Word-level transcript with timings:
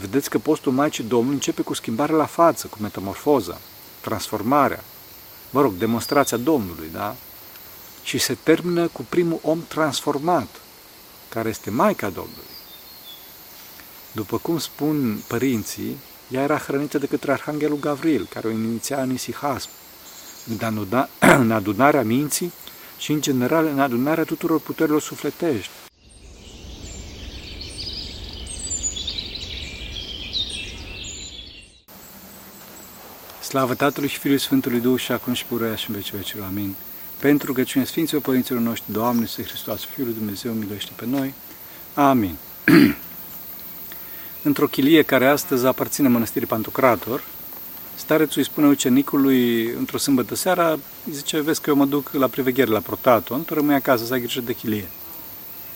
Vedeți 0.00 0.30
că 0.30 0.38
postul 0.38 0.72
Maicii 0.72 1.04
Domnului 1.04 1.34
începe 1.34 1.62
cu 1.62 1.74
schimbarea 1.74 2.16
la 2.16 2.26
față, 2.26 2.66
cu 2.66 2.76
metamorfoza, 2.80 3.58
transformarea, 4.00 4.84
mă 5.50 5.60
rog, 5.60 5.72
demonstrația 5.72 6.36
Domnului, 6.36 6.88
da? 6.92 7.16
Și 8.02 8.18
se 8.18 8.36
termină 8.42 8.86
cu 8.86 9.06
primul 9.08 9.38
om 9.42 9.62
transformat, 9.68 10.48
care 11.28 11.48
este 11.48 11.70
Maica 11.70 12.08
Domnului. 12.08 12.54
După 14.12 14.38
cum 14.38 14.58
spun 14.58 15.22
părinții, 15.26 15.96
ea 16.30 16.42
era 16.42 16.58
hrănită 16.58 16.98
de 16.98 17.06
către 17.06 17.32
Arhanghelul 17.32 17.78
Gavril, 17.78 18.26
care 18.30 18.46
o 18.46 18.50
iniția 18.50 19.02
în 19.02 19.12
isihasm, 19.12 19.68
în 21.20 21.50
adunarea 21.50 22.02
minții 22.02 22.52
și, 22.98 23.12
în 23.12 23.20
general, 23.20 23.66
în 23.66 23.80
adunarea 23.80 24.24
tuturor 24.24 24.60
puterilor 24.60 25.00
sufletești. 25.00 25.70
Slavă 33.46 33.74
Tatălui 33.74 34.08
și 34.08 34.18
Fiului 34.18 34.40
Sfântului 34.40 34.80
Duh 34.80 35.00
și 35.00 35.12
acum 35.12 35.32
și 35.32 35.44
pururea 35.44 35.74
și 35.74 35.88
în 35.88 35.94
vecii 35.94 36.16
vecilor. 36.16 36.46
Amin. 36.46 36.74
Pentru 37.20 37.52
că 37.52 37.62
cine 37.62 37.84
Sfinților 37.84 38.22
Părinților 38.22 38.60
noștri, 38.60 38.92
Doamne, 38.92 39.26
Să 39.26 39.42
Hristos, 39.42 39.84
Fiul 39.84 40.06
lui 40.06 40.16
Dumnezeu, 40.16 40.52
miluiește 40.52 40.90
pe 40.96 41.04
noi. 41.06 41.34
Amin. 41.94 42.36
Într-o 44.48 44.66
chilie 44.66 45.02
care 45.02 45.26
astăzi 45.26 45.66
aparține 45.66 46.08
mănăstirii 46.08 46.48
Pantocrator, 46.48 47.24
starețul 47.94 48.38
îi 48.38 48.44
spune 48.44 48.66
ucenicului 48.66 49.70
într-o 49.70 49.98
sâmbătă 49.98 50.34
seara, 50.34 50.78
zice, 51.10 51.40
vezi 51.40 51.60
că 51.60 51.70
eu 51.70 51.76
mă 51.76 51.84
duc 51.84 52.10
la 52.12 52.26
priveghere 52.26 52.70
la 52.70 52.80
Protaton, 52.80 53.44
tu 53.44 53.54
rămâi 53.54 53.74
acasă 53.74 54.04
să 54.04 54.12
ai 54.12 54.20
grijă 54.20 54.40
de 54.40 54.52
chilie. 54.52 54.88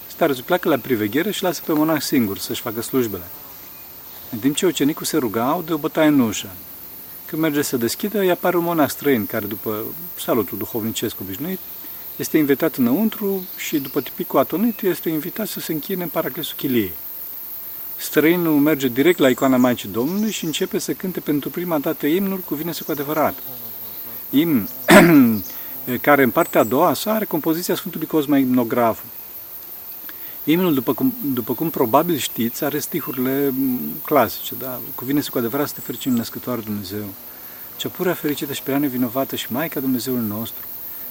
Starețul 0.07 0.43
pleacă 0.43 0.69
la 0.69 0.77
priveghere 0.77 1.31
și 1.31 1.43
lasă 1.43 1.63
pe 1.67 1.73
monah 1.73 2.01
singur 2.01 2.39
să-și 2.39 2.61
facă 2.61 2.83
slujbele. 2.83 3.25
În 4.31 4.39
timp 4.39 4.57
ce 4.57 4.67
ucenicul 4.67 5.07
se 5.07 5.17
ruga, 5.17 5.49
aude 5.49 5.73
o 5.73 5.77
bătaie 5.77 6.09
în 6.09 6.21
ușă. 6.21 6.49
Când 7.31 7.43
merge 7.43 7.63
să 7.63 7.77
deschidă, 7.77 8.19
îi 8.19 8.31
apare 8.31 8.57
un 8.57 8.65
monah 8.65 8.89
străin 8.89 9.27
care, 9.27 9.47
după 9.47 9.85
salutul 10.19 10.59
duhovnicesc 10.59 11.21
obișnuit, 11.21 11.59
este 12.17 12.39
invitat 12.39 12.75
înăuntru 12.75 13.47
și, 13.57 13.79
după 13.79 14.01
tipicul 14.01 14.39
atonit, 14.39 14.83
este 14.83 15.09
invitat 15.09 15.47
să 15.49 15.61
se 15.61 15.73
închine 15.73 16.03
în 16.03 16.09
paraclesul 16.09 16.57
chiliei. 16.57 16.93
Străinul 17.97 18.59
merge 18.59 18.89
direct 18.89 19.19
la 19.19 19.29
icoana 19.29 19.57
Maicii 19.57 19.89
Domnului 19.89 20.31
și 20.31 20.45
începe 20.45 20.79
să 20.79 20.93
cânte 20.93 21.21
pentru 21.21 21.51
prima 21.51 21.79
dată 21.79 22.07
imnul 22.07 22.39
cu 22.39 22.55
vine 22.55 22.73
cu 22.87 22.91
adevărat. 22.91 23.35
Imn 24.31 24.69
care 26.07 26.23
în 26.23 26.31
partea 26.31 26.61
a 26.61 26.65
doua 26.65 26.95
sa 26.95 27.15
are 27.15 27.25
compoziția 27.25 27.75
Sfântului 27.75 28.07
Cosma 28.07 28.39
Imnograf. 28.39 29.01
Imnul, 30.45 30.75
după 30.75 30.95
cum, 30.95 31.15
după 31.33 31.55
cum 31.55 31.71
probabil 31.71 32.17
știți, 32.17 32.65
are 32.65 32.79
stihurile 32.79 33.53
clasice, 34.05 34.55
da? 34.59 34.81
Cuvine 34.95 35.21
cu 35.31 35.39
adevărat 35.39 35.69
să 35.69 35.75
te 35.75 35.81
fericim 35.81 36.13
născătoare 36.13 36.61
Dumnezeu. 36.61 37.05
Cea 37.77 37.89
pura 37.89 38.15
fericită 38.15 38.53
și 38.53 38.63
pe 38.63 38.77
nevinovată 38.77 39.37
și 39.37 39.53
Maica 39.53 39.81
Dumnezeului 39.81 40.29
nostru, 40.29 40.65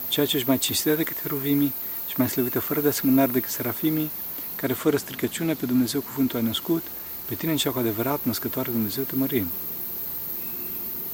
ceea 0.07 0.25
ce 0.25 0.35
ești 0.35 0.47
mai 0.47 0.57
cinstită 0.57 0.95
decât 0.95 1.21
heruvimii 1.21 1.73
și 2.07 2.13
mai 2.17 2.29
slăvită 2.29 2.59
fără 2.59 2.81
de 2.81 2.87
asemănare 2.87 3.31
decât 3.31 3.49
serafimii, 3.49 4.11
care 4.55 4.73
fără 4.73 4.97
stricăciune 4.97 5.53
pe 5.53 5.65
Dumnezeu 5.65 6.01
cuvântul 6.01 6.39
a 6.39 6.41
născut, 6.41 6.83
pe 7.25 7.35
tine 7.35 7.55
cea 7.55 7.69
cu 7.69 7.79
adevărat 7.79 8.19
născătoare 8.23 8.71
Dumnezeu 8.71 9.03
te 9.03 9.15
mărim. 9.15 9.47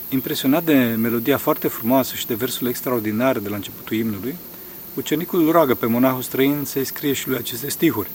Impresionat 0.09 0.63
de 0.63 0.95
melodia 0.97 1.37
foarte 1.37 1.67
frumoasă 1.67 2.15
și 2.15 2.27
de 2.27 2.33
versul 2.33 2.67
extraordinar 2.67 3.39
de 3.39 3.49
la 3.49 3.55
începutul 3.55 3.97
imnului, 3.97 4.35
ucenicul 4.95 5.51
roagă 5.51 5.73
pe 5.73 5.85
monahul 5.85 6.21
străin 6.21 6.61
să-i 6.65 6.85
scrie 6.85 7.13
și 7.13 7.27
lui 7.27 7.37
aceste 7.37 7.69
stihuri. 7.69 8.09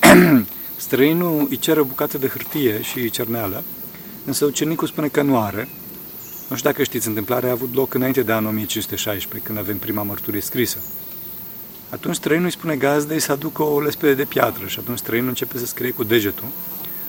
Străinul 0.76 1.46
îi 1.50 1.58
cere 1.58 1.80
o 1.80 1.84
bucată 1.84 2.18
de 2.18 2.28
hârtie 2.28 2.82
și 2.82 3.10
cerneală, 3.10 3.64
însă 4.24 4.44
ucenicul 4.44 4.86
spune 4.88 5.08
că 5.08 5.22
nu 5.22 5.40
are. 5.40 5.68
Nu 6.48 6.56
știu 6.56 6.70
dacă 6.70 6.82
știți, 6.82 7.08
întâmplarea 7.08 7.48
a 7.48 7.52
avut 7.52 7.74
loc 7.74 7.94
înainte 7.94 8.22
de 8.22 8.32
anul 8.32 8.48
1516, 8.48 9.48
când 9.48 9.58
avem 9.58 9.78
prima 9.78 10.02
mărturie 10.02 10.40
scrisă. 10.40 10.78
Atunci 11.90 12.14
străinul 12.14 12.44
îi 12.44 12.52
spune 12.52 12.76
gazdei 12.76 13.20
să 13.20 13.32
aducă 13.32 13.62
o 13.62 13.80
lespede 13.80 14.14
de 14.14 14.24
piatră 14.24 14.66
și 14.66 14.78
atunci 14.78 14.98
străinul 14.98 15.28
începe 15.28 15.58
să 15.58 15.66
scrie 15.66 15.90
cu 15.90 16.04
degetul 16.04 16.44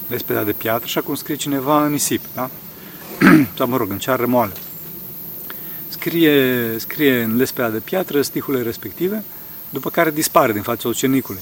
lespeda 0.08 0.44
de 0.44 0.52
piatră 0.52 0.88
și 0.88 0.98
acum 0.98 1.16
scrie 1.16 1.36
cineva 1.36 1.86
în 1.86 1.92
nisip, 1.92 2.22
da? 2.36 2.50
Sau 3.58 3.68
mă 3.68 3.78
rog, 3.78 3.92
în 3.92 3.98
ceară 3.98 4.26
moale. 4.26 4.54
Scrie, 6.08 6.78
scrie 6.78 7.22
în 7.22 7.36
lespeda 7.36 7.70
de 7.70 7.80
piatră 7.80 8.22
stihurile 8.22 8.64
respective, 8.64 9.24
după 9.70 9.90
care 9.90 10.12
dispare 10.12 10.54
din 10.54 10.62
fața 10.62 10.88
ucenicului. 10.88 11.42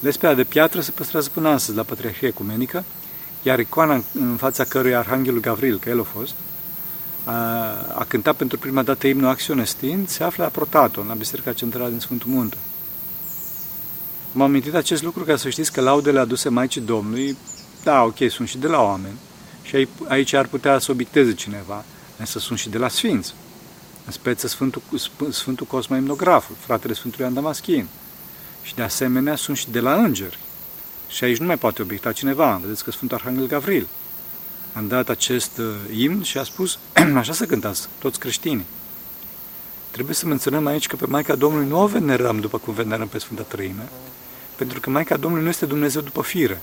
Lespeda 0.00 0.34
de 0.34 0.44
piatră 0.44 0.80
se 0.80 0.90
păstrează 0.90 1.30
până 1.32 1.48
astăzi 1.48 1.76
la 1.76 1.82
Patriarhia 1.82 2.28
Ecumenică, 2.28 2.84
iar 3.42 3.58
icoana 3.58 4.02
în 4.12 4.36
fața 4.36 4.64
căruia 4.64 4.98
Arhanghelul 4.98 5.40
Gavril, 5.40 5.78
că 5.78 5.88
el 5.88 6.00
a 6.00 6.02
fost, 6.02 6.34
a, 7.24 7.32
a 7.94 8.04
cântat 8.08 8.36
pentru 8.36 8.58
prima 8.58 8.82
dată 8.82 9.06
imnul 9.06 9.28
Acțiune 9.28 9.64
Stind, 9.64 10.08
se 10.08 10.24
află 10.24 10.44
la 10.44 10.50
Protaton, 10.50 11.06
la 11.06 11.14
Biserica 11.14 11.52
Centrală 11.52 11.88
din 11.88 12.00
Sfântul 12.00 12.30
Munte. 12.30 12.56
M-am 14.32 14.48
amintit 14.48 14.74
acest 14.74 15.02
lucru 15.02 15.24
ca 15.24 15.36
să 15.36 15.48
știți 15.48 15.72
că 15.72 15.80
laudele 15.80 16.18
aduse 16.18 16.48
Maicii 16.48 16.80
Domnului, 16.80 17.36
da, 17.82 18.02
ok, 18.02 18.30
sunt 18.30 18.48
și 18.48 18.58
de 18.58 18.66
la 18.66 18.82
oameni, 18.82 19.18
și 19.62 19.88
aici 20.08 20.32
ar 20.32 20.46
putea 20.46 20.78
să 20.78 20.90
obiecteze 20.90 21.32
cineva, 21.32 21.84
însă 22.18 22.38
sunt 22.38 22.58
și 22.58 22.68
de 22.68 22.78
la 22.78 22.88
Sfinți. 22.88 23.34
În 24.06 24.12
speță 24.12 24.46
Sfântul, 24.46 24.82
Sfântul 25.30 25.66
Cosma 25.66 25.96
Imnograful, 25.96 26.56
fratele 26.58 26.92
Sfântului 26.92 27.26
Andamaschin. 27.26 27.86
Și 28.62 28.74
de 28.74 28.82
asemenea 28.82 29.36
sunt 29.36 29.56
și 29.56 29.70
de 29.70 29.80
la 29.80 29.94
îngeri. 29.94 30.38
Și 31.08 31.24
aici 31.24 31.38
nu 31.38 31.46
mai 31.46 31.58
poate 31.58 31.82
obiecta 31.82 32.12
cineva. 32.12 32.60
Vedeți 32.62 32.84
că 32.84 32.90
Sfântul 32.90 33.16
Arhanghel 33.16 33.46
Gavril 33.46 33.86
am 34.74 34.88
dat 34.88 35.08
acest 35.08 35.58
uh, 35.58 35.66
imn 35.96 36.22
și 36.22 36.38
a 36.38 36.42
spus, 36.42 36.78
așa 37.16 37.32
să 37.32 37.46
cântați, 37.46 37.88
toți 37.98 38.18
creștinii. 38.18 38.64
Trebuie 39.90 40.14
să 40.14 40.26
menționăm 40.26 40.66
aici 40.66 40.86
că 40.86 40.96
pe 40.96 41.06
Maica 41.06 41.34
Domnului 41.34 41.68
nu 41.68 41.80
o 41.80 41.86
venerăm 41.86 42.40
după 42.40 42.58
cum 42.58 42.74
venerăm 42.74 43.08
pe 43.08 43.18
Sfânta 43.18 43.42
Trăime, 43.42 43.88
pentru 44.56 44.80
că 44.80 44.90
Maica 44.90 45.16
Domnului 45.16 45.44
nu 45.44 45.50
este 45.50 45.66
Dumnezeu 45.66 46.00
după 46.00 46.22
fire. 46.22 46.60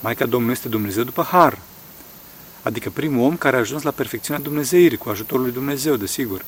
Maica 0.00 0.26
Domnului 0.26 0.54
este 0.54 0.68
Dumnezeu 0.68 1.02
după 1.02 1.22
har. 1.22 1.58
Adică 2.62 2.90
primul 2.90 3.24
om 3.24 3.36
care 3.36 3.56
a 3.56 3.58
ajuns 3.58 3.82
la 3.82 3.90
perfecțiunea 3.90 4.42
Dumnezeirii, 4.42 4.96
cu 4.96 5.08
ajutorul 5.08 5.42
lui 5.42 5.52
Dumnezeu, 5.52 5.96
desigur. 5.96 6.44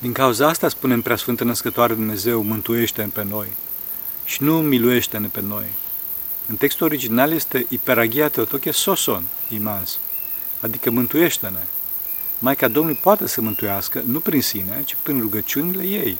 Din 0.00 0.12
cauza 0.12 0.48
asta 0.48 0.68
spunem 0.68 1.02
prea 1.02 1.16
Sfântă 1.16 1.44
Născătoare 1.44 1.94
Dumnezeu, 1.94 2.42
mântuiește-ne 2.42 3.08
pe 3.12 3.24
noi 3.24 3.46
și 4.24 4.42
nu 4.42 4.60
miluiește-ne 4.60 5.26
pe 5.26 5.40
noi. 5.40 5.64
În 6.46 6.56
textul 6.56 6.86
original 6.86 7.32
este 7.32 7.66
Iperagia 7.68 8.28
Teotoche 8.28 8.70
Soson, 8.70 9.24
imaz, 9.48 9.98
adică 10.60 10.90
mântuiește-ne. 10.90 11.64
Maica 12.38 12.68
Domnului 12.68 12.98
poate 13.02 13.26
să 13.26 13.40
mântuiască, 13.40 14.02
nu 14.06 14.20
prin 14.20 14.42
sine, 14.42 14.82
ci 14.84 14.96
prin 15.02 15.20
rugăciunile 15.20 15.82
ei, 15.82 16.18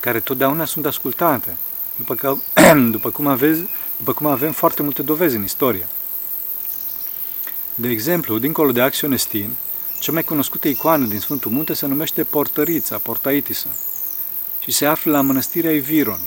care 0.00 0.20
totdeauna 0.20 0.64
sunt 0.64 0.86
ascultate, 0.86 1.56
după, 1.96 2.14
că, 2.14 2.36
după, 2.96 3.10
cum 3.10 3.26
aveți, 3.26 3.60
după 3.96 4.12
cum 4.12 4.26
avem 4.26 4.52
foarte 4.52 4.82
multe 4.82 5.02
dovezi 5.02 5.36
în 5.36 5.42
istorie. 5.42 5.88
De 7.74 7.88
exemplu, 7.88 8.38
dincolo 8.38 8.72
de 8.72 8.80
Axionestin, 8.80 9.50
cea 10.00 10.12
mai 10.12 10.24
cunoscută 10.24 10.68
icoană 10.68 11.06
din 11.06 11.20
Sfântul 11.20 11.50
Munte 11.50 11.72
se 11.72 11.86
numește 11.86 12.24
Portărița, 12.24 12.98
Portaitisa, 12.98 13.68
și 14.60 14.70
se 14.70 14.86
află 14.86 15.12
la 15.12 15.20
mănăstirea 15.20 15.72
Iviron. 15.72 16.20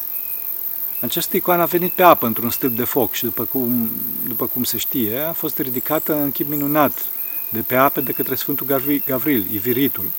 Această 1.02 1.36
icoană 1.36 1.62
a 1.62 1.66
venit 1.66 1.92
pe 1.92 2.04
apă 2.04 2.26
într-un 2.26 2.50
stâlp 2.50 2.76
de 2.76 2.84
foc 2.84 3.14
și, 3.14 3.24
după 3.24 3.44
cum, 3.44 3.90
după 4.28 4.46
cum 4.46 4.64
se 4.64 4.78
știe, 4.78 5.20
a 5.20 5.32
fost 5.32 5.58
ridicată 5.58 6.14
în 6.14 6.32
chip 6.32 6.50
minunat 6.50 7.06
de 7.50 7.60
pe 7.60 7.76
apă 7.76 8.02
de 8.02 8.12
către 8.12 8.36
Sfântul 8.36 8.66
Gavril, 9.06 9.48
Iviritul, 9.52 10.10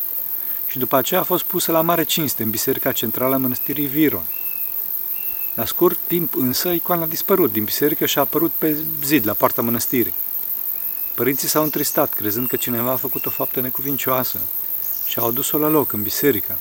și 0.69 0.78
după 0.78 0.97
aceea 0.97 1.21
a 1.21 1.25
fost 1.25 1.44
pusă 1.44 1.72
la 1.72 1.81
mare 1.81 2.04
cinste 2.04 2.42
în 2.42 2.50
biserica 2.50 2.92
centrală 2.92 3.34
a 3.34 3.38
mănăstirii 3.38 3.86
Viron. 3.86 4.25
La 5.54 5.65
scurt 5.65 5.98
timp 6.06 6.34
însă, 6.36 6.69
icoana 6.69 7.03
a 7.03 7.06
dispărut 7.06 7.53
din 7.53 7.65
biserică 7.65 8.06
și 8.06 8.19
a 8.19 8.21
apărut 8.21 8.53
pe 8.59 8.76
zid 9.04 9.26
la 9.26 9.32
poarta 9.32 9.62
mănăstirii. 9.62 10.15
Părinții 11.15 11.49
s-au 11.49 11.63
întristat, 11.63 12.15
crezând 12.15 12.49
că 12.49 12.57
cineva 12.57 12.91
a 12.91 12.97
făcut 12.97 13.27
o 13.27 13.31
faptă 13.31 13.61
necuvincioasă 13.61 14.41
și 15.07 15.19
au 15.19 15.28
adus-o 15.28 15.59
la 15.59 15.69
loc, 15.69 15.93
în 15.93 16.03
biserică. 16.03 16.57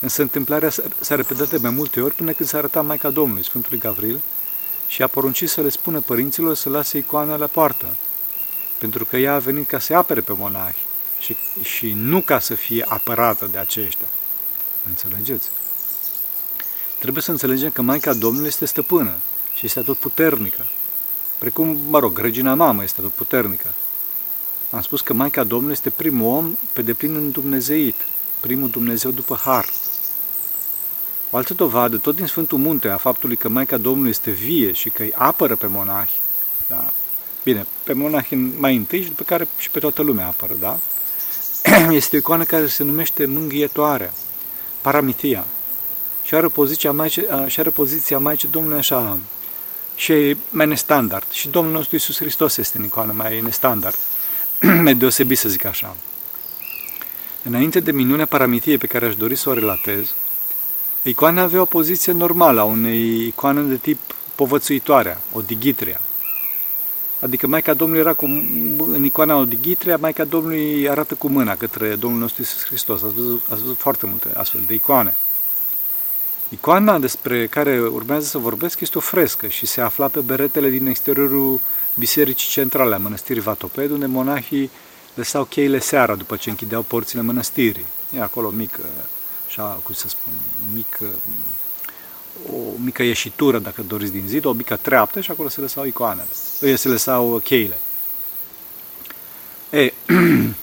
Însă 0.00 0.22
întâmplarea 0.22 0.70
s-a 1.00 1.14
repetat 1.14 1.48
de 1.48 1.56
mai 1.56 1.70
multe 1.70 2.00
ori 2.00 2.14
până 2.14 2.32
când 2.32 2.48
s-a 2.48 2.58
arătat 2.58 2.84
Maica 2.84 3.10
Domnului, 3.10 3.44
Sfântului 3.44 3.78
Gavril, 3.78 4.20
și 4.88 5.02
a 5.02 5.06
poruncit 5.06 5.48
să 5.48 5.60
le 5.60 5.68
spună 5.68 6.00
părinților 6.00 6.54
să 6.54 6.68
lase 6.68 6.98
icoana 6.98 7.36
la 7.36 7.46
poartă, 7.46 7.86
pentru 8.78 9.04
că 9.04 9.16
ea 9.16 9.34
a 9.34 9.38
venit 9.38 9.68
ca 9.68 9.78
să 9.78 9.94
apere 9.94 10.20
pe 10.20 10.32
monahi 10.32 10.76
și, 11.20 11.36
și 11.62 11.92
nu 11.96 12.20
ca 12.20 12.38
să 12.38 12.54
fie 12.54 12.84
apărată 12.88 13.48
de 13.52 13.58
aceștia. 13.58 14.06
Înțelegeți? 14.88 15.48
Trebuie 16.98 17.22
să 17.22 17.30
înțelegem 17.30 17.70
că 17.70 17.82
Maica 17.82 18.12
Domnului 18.14 18.48
este 18.48 18.64
stăpână 18.64 19.14
și 19.54 19.66
este 19.66 19.80
tot 19.80 19.96
puternică 19.96 20.66
Precum, 21.38 21.78
mă 21.88 21.98
rog, 21.98 22.18
regina 22.18 22.54
mamă 22.54 22.82
este 22.82 23.00
tot 23.00 23.12
puternică. 23.12 23.72
Am 24.70 24.82
spus 24.82 25.00
că 25.00 25.12
Maica 25.12 25.44
Domnului 25.44 25.74
este 25.74 25.90
primul 25.90 26.36
om 26.36 26.56
pe 26.72 26.82
deplin 26.82 27.14
îndumnezeit, 27.14 27.94
primul 28.40 28.70
Dumnezeu 28.70 29.10
după 29.10 29.38
har. 29.44 29.68
O 31.30 31.36
altă 31.36 31.54
dovadă, 31.54 31.96
tot 31.96 32.16
din 32.16 32.26
Sfântul 32.26 32.58
Munte, 32.58 32.88
a 32.88 32.96
faptului 32.96 33.36
că 33.36 33.48
Maica 33.48 33.76
Domnului 33.76 34.10
este 34.10 34.30
vie 34.30 34.72
și 34.72 34.90
că 34.90 35.02
îi 35.02 35.12
apără 35.14 35.56
pe 35.56 35.66
monahi, 35.66 36.12
da? 36.68 36.92
Bine, 37.44 37.66
pe 37.82 37.92
monahi 37.92 38.34
mai 38.34 38.76
întâi 38.76 39.02
și 39.02 39.08
după 39.08 39.22
care 39.22 39.48
și 39.58 39.70
pe 39.70 39.78
toată 39.78 40.02
lumea 40.02 40.26
apără, 40.26 40.54
da? 40.60 40.78
Este 41.90 42.16
o 42.16 42.18
icoană 42.18 42.44
care 42.44 42.66
se 42.66 42.84
numește 42.84 43.26
mângâietoarea, 43.26 44.12
paramitia. 44.80 45.44
Și 46.24 46.34
are 46.34 46.48
poziția 46.48 46.92
Maicii, 46.92 47.26
și 47.46 47.60
are 47.60 47.70
poziția 47.70 48.18
Maicii 48.18 48.48
Domnului 48.48 48.78
așa, 48.78 49.18
și 49.98 50.36
mai 50.50 50.66
nestandard. 50.66 51.30
Și 51.30 51.48
Domnul 51.48 51.72
nostru 51.72 51.94
Iisus 51.94 52.16
Hristos 52.16 52.56
este 52.56 52.78
în 52.78 52.84
icoană 52.84 53.12
mai 53.16 53.40
nestandard, 53.40 53.98
mai 54.84 54.94
deosebit 54.94 55.38
să 55.38 55.48
zic 55.48 55.64
așa. 55.64 55.96
Înainte 57.42 57.80
de 57.80 57.92
minunea 57.92 58.26
paramitiei 58.26 58.78
pe 58.78 58.86
care 58.86 59.06
aș 59.06 59.16
dori 59.16 59.34
să 59.34 59.48
o 59.48 59.52
relatez, 59.52 60.14
icoana 61.02 61.42
avea 61.42 61.60
o 61.60 61.64
poziție 61.64 62.12
normală 62.12 62.60
a 62.60 62.64
unei 62.64 63.26
icoane 63.26 63.60
de 63.62 63.76
tip 63.76 63.98
povățuitoarea, 64.34 65.20
o 65.32 65.40
digitria. 65.40 66.00
Adică 67.20 67.46
Maica 67.46 67.74
Domnului 67.74 68.02
era 68.02 68.12
cu, 68.12 68.24
în 68.92 69.04
icoana 69.04 69.36
Odighitrea, 69.36 69.96
Maica 69.96 70.24
Domnului 70.24 70.88
arată 70.88 71.14
cu 71.14 71.28
mâna 71.28 71.56
către 71.56 71.94
Domnul 71.94 72.20
nostru 72.20 72.42
Iisus 72.42 72.64
Hristos. 72.64 73.02
Ați 73.02 73.14
văzut, 73.14 73.42
ați 73.50 73.60
văzut 73.60 73.78
foarte 73.78 74.06
multe 74.06 74.28
astfel 74.34 74.60
de 74.66 74.74
icoane. 74.74 75.14
Icoana 76.48 76.98
despre 76.98 77.46
care 77.46 77.80
urmează 77.80 78.26
să 78.26 78.38
vorbesc 78.38 78.80
este 78.80 78.98
o 78.98 79.00
frescă 79.00 79.46
și 79.46 79.66
se 79.66 79.80
afla 79.80 80.08
pe 80.08 80.20
beretele 80.20 80.68
din 80.68 80.86
exteriorul 80.86 81.60
bisericii 81.94 82.50
centrale 82.50 82.94
a 82.94 82.98
mănăstirii 82.98 83.42
Vatoped, 83.42 83.90
unde 83.90 84.06
monahii 84.06 84.70
lăsau 85.14 85.44
cheile 85.44 85.78
seara 85.78 86.14
după 86.14 86.36
ce 86.36 86.50
închideau 86.50 86.82
porțile 86.82 87.22
mănăstirii. 87.22 87.86
E 88.16 88.22
acolo 88.22 88.48
mică, 88.48 88.80
așa, 89.46 89.80
cum 89.82 89.94
să 89.94 90.08
spun, 90.08 90.32
mică 90.74 91.04
o 92.46 92.56
mică 92.84 93.02
ieșitură, 93.02 93.58
dacă 93.58 93.82
doriți, 93.82 94.12
din 94.12 94.24
zid, 94.26 94.44
o 94.44 94.52
mică 94.52 94.76
treaptă 94.76 95.20
și 95.20 95.30
acolo 95.30 95.48
se 95.48 95.60
lăsau 95.60 95.84
icoanele, 95.84 96.28
se 96.76 96.88
lăsau 96.88 97.38
cheile. 97.38 97.78
E, 99.70 99.92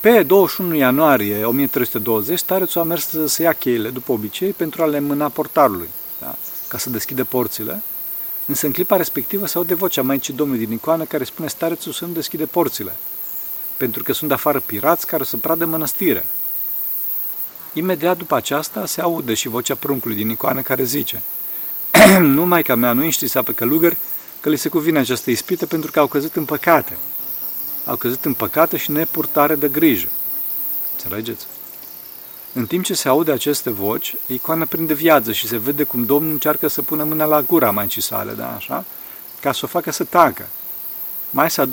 pe 0.00 0.22
21 0.22 0.74
ianuarie 0.74 1.44
1320, 1.44 2.38
starețul 2.38 2.80
a 2.80 2.84
mers 2.84 3.08
să, 3.08 3.26
să 3.26 3.42
ia 3.42 3.52
cheile, 3.52 3.88
după 3.88 4.12
obicei, 4.12 4.50
pentru 4.50 4.82
a 4.82 4.86
le 4.86 5.00
mâna 5.00 5.28
portarului, 5.28 5.88
da? 6.20 6.34
ca 6.68 6.78
să 6.78 6.90
deschide 6.90 7.24
porțile. 7.24 7.82
Însă 8.46 8.66
în 8.66 8.72
clipa 8.72 8.96
respectivă 8.96 9.46
se 9.46 9.56
aude 9.56 9.74
vocea 9.74 10.02
Maicii 10.02 10.34
Domnului 10.34 10.64
din 10.64 10.74
icoană 10.74 11.04
care 11.04 11.24
spune 11.24 11.48
starețul 11.48 11.92
să 11.92 12.04
nu 12.04 12.12
deschide 12.12 12.46
porțile, 12.46 12.92
pentru 13.76 14.02
că 14.02 14.12
sunt 14.12 14.32
afară 14.32 14.60
pirați 14.60 15.06
care 15.06 15.24
să 15.24 15.36
pradă 15.36 15.66
mănăstirea. 15.66 16.24
Imediat 17.72 18.16
după 18.16 18.34
aceasta 18.34 18.86
se 18.86 19.00
aude 19.00 19.34
și 19.34 19.48
vocea 19.48 19.74
pruncului 19.74 20.16
din 20.16 20.28
icoană 20.28 20.60
care 20.60 20.82
zice 20.82 21.22
Nu 22.20 22.46
mai 22.46 22.62
ca 22.62 22.74
mea, 22.74 22.92
nu 22.92 23.02
înștița 23.02 23.42
pe 23.42 23.54
călugări 23.54 23.96
că 24.40 24.48
li 24.48 24.56
se 24.56 24.68
cuvine 24.68 24.98
această 24.98 25.30
ispită 25.30 25.66
pentru 25.66 25.90
că 25.90 25.98
au 25.98 26.06
căzut 26.06 26.36
în 26.36 26.44
păcate. 26.44 26.96
Au 27.90 27.96
căzut 27.96 28.24
în 28.24 28.34
păcate 28.34 28.76
și 28.76 28.90
nepurtare 28.90 29.54
de 29.54 29.68
grijă. 29.68 30.08
Înțelegeți? 30.92 31.46
În 32.52 32.66
timp 32.66 32.84
ce 32.84 32.94
se 32.94 33.08
aude 33.08 33.32
aceste 33.32 33.70
voci, 33.70 34.14
icoana 34.26 34.64
prinde 34.64 34.94
viață 34.94 35.32
și 35.32 35.46
se 35.46 35.56
vede 35.56 35.82
cum 35.82 36.04
Domnul 36.04 36.32
încearcă 36.32 36.68
să 36.68 36.82
pună 36.82 37.04
mâna 37.04 37.24
la 37.24 37.42
gura 37.42 37.70
Maicii 37.70 38.02
sale, 38.02 38.32
da, 38.32 38.54
așa? 38.54 38.84
Ca 39.40 39.52
să 39.52 39.60
o 39.64 39.66
facă 39.66 39.90
să 39.90 40.04
tacă. 40.04 40.46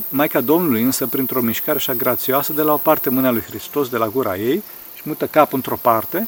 Maica 0.10 0.42
Domnului 0.42 0.82
însă, 0.82 1.08
printr-o 1.08 1.42
mișcare 1.42 1.78
așa 1.78 1.94
grațioasă, 1.94 2.54
de 2.54 2.62
la 2.62 2.74
o 2.74 2.78
parte 2.78 3.10
mâna 3.10 3.32
lui 3.32 3.42
Hristos 3.42 3.90
de 3.90 3.98
la 3.98 4.08
gura 4.08 4.38
ei 4.38 4.64
mută 5.08 5.28
capul 5.28 5.58
într-o 5.58 5.76
parte 5.82 6.28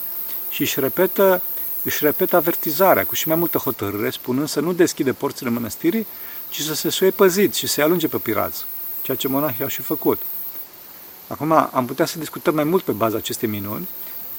și 0.50 0.62
își 0.62 0.80
repetă, 0.80 1.42
își 1.84 2.04
repetă 2.04 2.36
avertizarea 2.36 3.06
cu 3.06 3.16
și 3.16 3.28
mai 3.28 3.38
multă 3.38 3.58
hotărâre, 3.58 4.10
spunând 4.10 4.48
să 4.48 4.60
nu 4.60 4.74
deschide 4.74 5.14
porțile 5.14 5.50
mănăstirii, 5.50 6.08
ci 6.50 6.62
să 6.62 6.74
se 6.74 6.90
suie 6.90 7.10
păzit 7.10 7.54
și 7.54 7.68
să-i 7.68 7.84
alunge 7.84 8.08
pe 8.08 8.18
pirați, 8.18 8.66
ceea 9.10 9.22
ce 9.22 9.28
monahii 9.28 9.64
au 9.64 9.68
și 9.68 9.82
făcut. 9.82 10.22
Acum 11.28 11.52
am 11.52 11.86
putea 11.86 12.06
să 12.06 12.20
discutăm 12.20 12.56
mai 12.56 12.64
mult 12.64 12.84
pe 12.84 12.92
baza 12.92 13.18
acestei 13.18 13.50
minuni, 13.50 13.88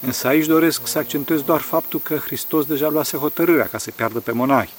însă 0.01 0.27
aici 0.27 0.47
doresc 0.47 0.87
să 0.87 0.99
accentuez 0.99 1.41
doar 1.43 1.61
faptul 1.61 2.01
că 2.03 2.17
Hristos 2.17 2.67
deja 2.67 2.89
luase 2.89 3.17
hotărârea 3.17 3.67
ca 3.67 3.79
să 3.79 3.91
piardă 3.91 4.21
pe 4.21 4.33
monahi, 4.33 4.73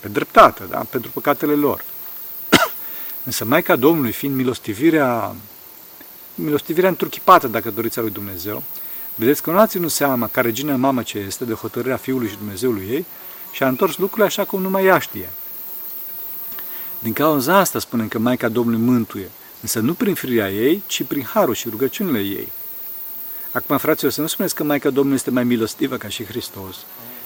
pe 0.00 0.08
dreptate, 0.08 0.62
da? 0.70 0.78
pentru 0.90 1.10
păcatele 1.10 1.54
lor. 1.54 1.84
însă 3.24 3.44
Maica 3.44 3.76
Domnului, 3.76 4.12
fiind 4.12 4.34
milostivirea, 4.34 5.34
milostivirea 6.34 6.88
întruchipată, 6.88 7.46
dacă 7.46 7.70
doriți, 7.70 7.98
a 7.98 8.02
lui 8.02 8.10
Dumnezeu, 8.10 8.62
Vedeți 9.14 9.42
că 9.42 9.50
nu 9.50 9.58
a 9.58 9.66
ținut 9.66 9.90
seama 9.90 10.26
ca 10.26 10.40
regină 10.40 10.76
mamă 10.76 11.02
ce 11.02 11.18
este 11.18 11.44
de 11.44 11.52
hotărârea 11.52 11.96
Fiului 11.96 12.28
și 12.28 12.36
Dumnezeului 12.36 12.86
ei 12.90 13.06
și 13.52 13.62
a 13.62 13.68
întors 13.68 13.96
lucrurile 13.96 14.26
așa 14.26 14.44
cum 14.44 14.60
numai 14.60 14.84
ea 14.84 14.98
știe. 14.98 15.28
Din 17.04 17.12
cauza 17.12 17.56
asta 17.56 17.78
spunem 17.78 18.08
că 18.08 18.18
Maica 18.18 18.48
Domnului 18.48 18.80
mântuie, 18.80 19.30
însă 19.60 19.80
nu 19.80 19.94
prin 19.94 20.14
firia 20.14 20.50
ei, 20.50 20.82
ci 20.86 21.02
prin 21.02 21.24
harul 21.24 21.54
și 21.54 21.68
rugăciunile 21.68 22.18
ei. 22.18 22.52
Acum, 23.52 23.78
fraților, 23.78 24.12
să 24.12 24.20
nu 24.20 24.26
spuneți 24.26 24.54
că 24.54 24.64
Maica 24.64 24.90
Domnului 24.90 25.14
este 25.14 25.30
mai 25.30 25.44
milostivă 25.44 25.96
ca 25.96 26.08
și 26.08 26.24
Hristos, 26.24 26.76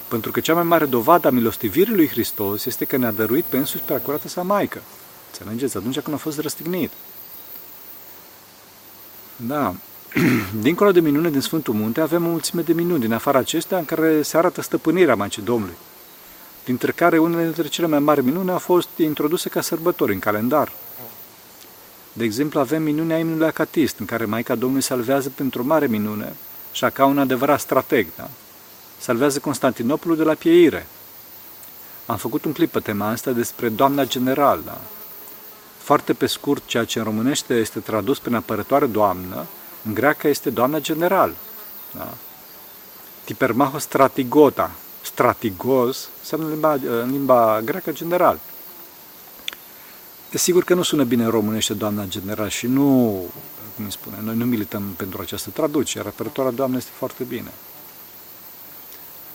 pentru 0.08 0.30
că 0.30 0.40
cea 0.40 0.54
mai 0.54 0.62
mare 0.62 0.84
dovadă 0.84 1.26
a 1.26 1.30
milostivirii 1.30 1.94
lui 1.94 2.08
Hristos 2.08 2.64
este 2.64 2.84
că 2.84 2.96
ne-a 2.96 3.10
dăruit 3.10 3.44
pe 3.44 3.56
însuși 3.56 3.82
pe 3.82 3.92
acurată 3.92 4.28
sa 4.28 4.42
Maică. 4.42 4.82
Înțelegeți? 5.32 5.76
Atunci 5.76 6.00
când 6.00 6.16
a 6.16 6.18
fost 6.18 6.38
răstignit. 6.38 6.90
Da. 9.36 9.74
Dincolo 10.60 10.92
de 10.92 11.00
minune 11.00 11.30
din 11.30 11.40
Sfântul 11.40 11.74
Munte, 11.74 12.00
avem 12.00 12.26
o 12.26 12.28
mulțime 12.28 12.62
de 12.62 12.72
minuni 12.72 13.00
din 13.00 13.12
afara 13.12 13.38
acestea 13.38 13.78
în 13.78 13.84
care 13.84 14.22
se 14.22 14.36
arată 14.36 14.62
stăpânirea 14.62 15.14
Maicii 15.14 15.42
Domnului, 15.42 15.76
dintre 16.68 16.92
care 16.92 17.18
unele 17.18 17.42
dintre 17.42 17.68
cele 17.68 17.86
mai 17.86 17.98
mari 17.98 18.24
minuni 18.24 18.50
au 18.50 18.58
fost 18.58 18.88
introduse 18.96 19.48
ca 19.48 19.60
sărbători 19.60 20.12
în 20.12 20.18
calendar. 20.18 20.72
De 22.12 22.24
exemplu, 22.24 22.60
avem 22.60 22.82
minunea 22.82 23.18
imnului 23.18 23.46
acatist, 23.46 23.98
în 23.98 24.06
care 24.06 24.24
Maica 24.24 24.54
Domnului 24.54 24.82
salvează 24.82 25.28
pentru 25.28 25.62
o 25.62 25.64
mare 25.64 25.86
minune, 25.86 26.32
și 26.72 26.84
ca 26.92 27.04
un 27.04 27.18
adevărat 27.18 27.60
strateg, 27.60 28.06
da? 28.16 28.28
Salvează 28.98 29.38
Constantinopolul 29.38 30.16
de 30.16 30.22
la 30.22 30.34
pieire. 30.34 30.86
Am 32.06 32.16
făcut 32.16 32.44
un 32.44 32.52
clip 32.52 32.70
pe 32.70 32.80
tema 32.80 33.08
asta 33.08 33.30
despre 33.30 33.68
Doamna 33.68 34.04
General, 34.04 34.60
da? 34.64 34.80
Foarte 35.78 36.12
pe 36.12 36.26
scurt, 36.26 36.66
ceea 36.66 36.84
ce 36.84 36.98
în 36.98 37.04
românește 37.04 37.54
este 37.54 37.80
tradus 37.80 38.18
prin 38.18 38.34
apărătoare 38.34 38.86
doamnă, 38.86 39.46
în 39.84 39.94
greacă 39.94 40.28
este 40.28 40.50
doamna 40.50 40.78
general. 40.78 41.34
Da? 41.94 42.14
Tipermahos 43.24 43.82
stratigota. 43.82 44.70
Stratigos 45.02 46.08
înseamnă 46.18 46.46
în 46.46 46.52
limba, 46.52 46.72
în 47.02 47.10
limba 47.10 47.60
greacă 47.64 47.92
general. 47.92 48.40
Desigur 50.30 50.64
că 50.64 50.74
nu 50.74 50.82
sună 50.82 51.04
bine 51.04 51.24
în 51.24 51.30
românește 51.30 51.74
doamna 51.74 52.04
general 52.04 52.48
și 52.48 52.66
nu, 52.66 53.10
cum 53.76 53.84
îi 53.84 53.92
spune, 53.92 54.16
noi 54.22 54.36
nu 54.36 54.44
milităm 54.44 54.82
pentru 54.96 55.20
această 55.20 55.50
traducere. 55.50 56.04
Repertoarea 56.04 56.52
doamnă 56.52 56.76
este 56.76 56.90
foarte 56.94 57.24
bine. 57.24 57.50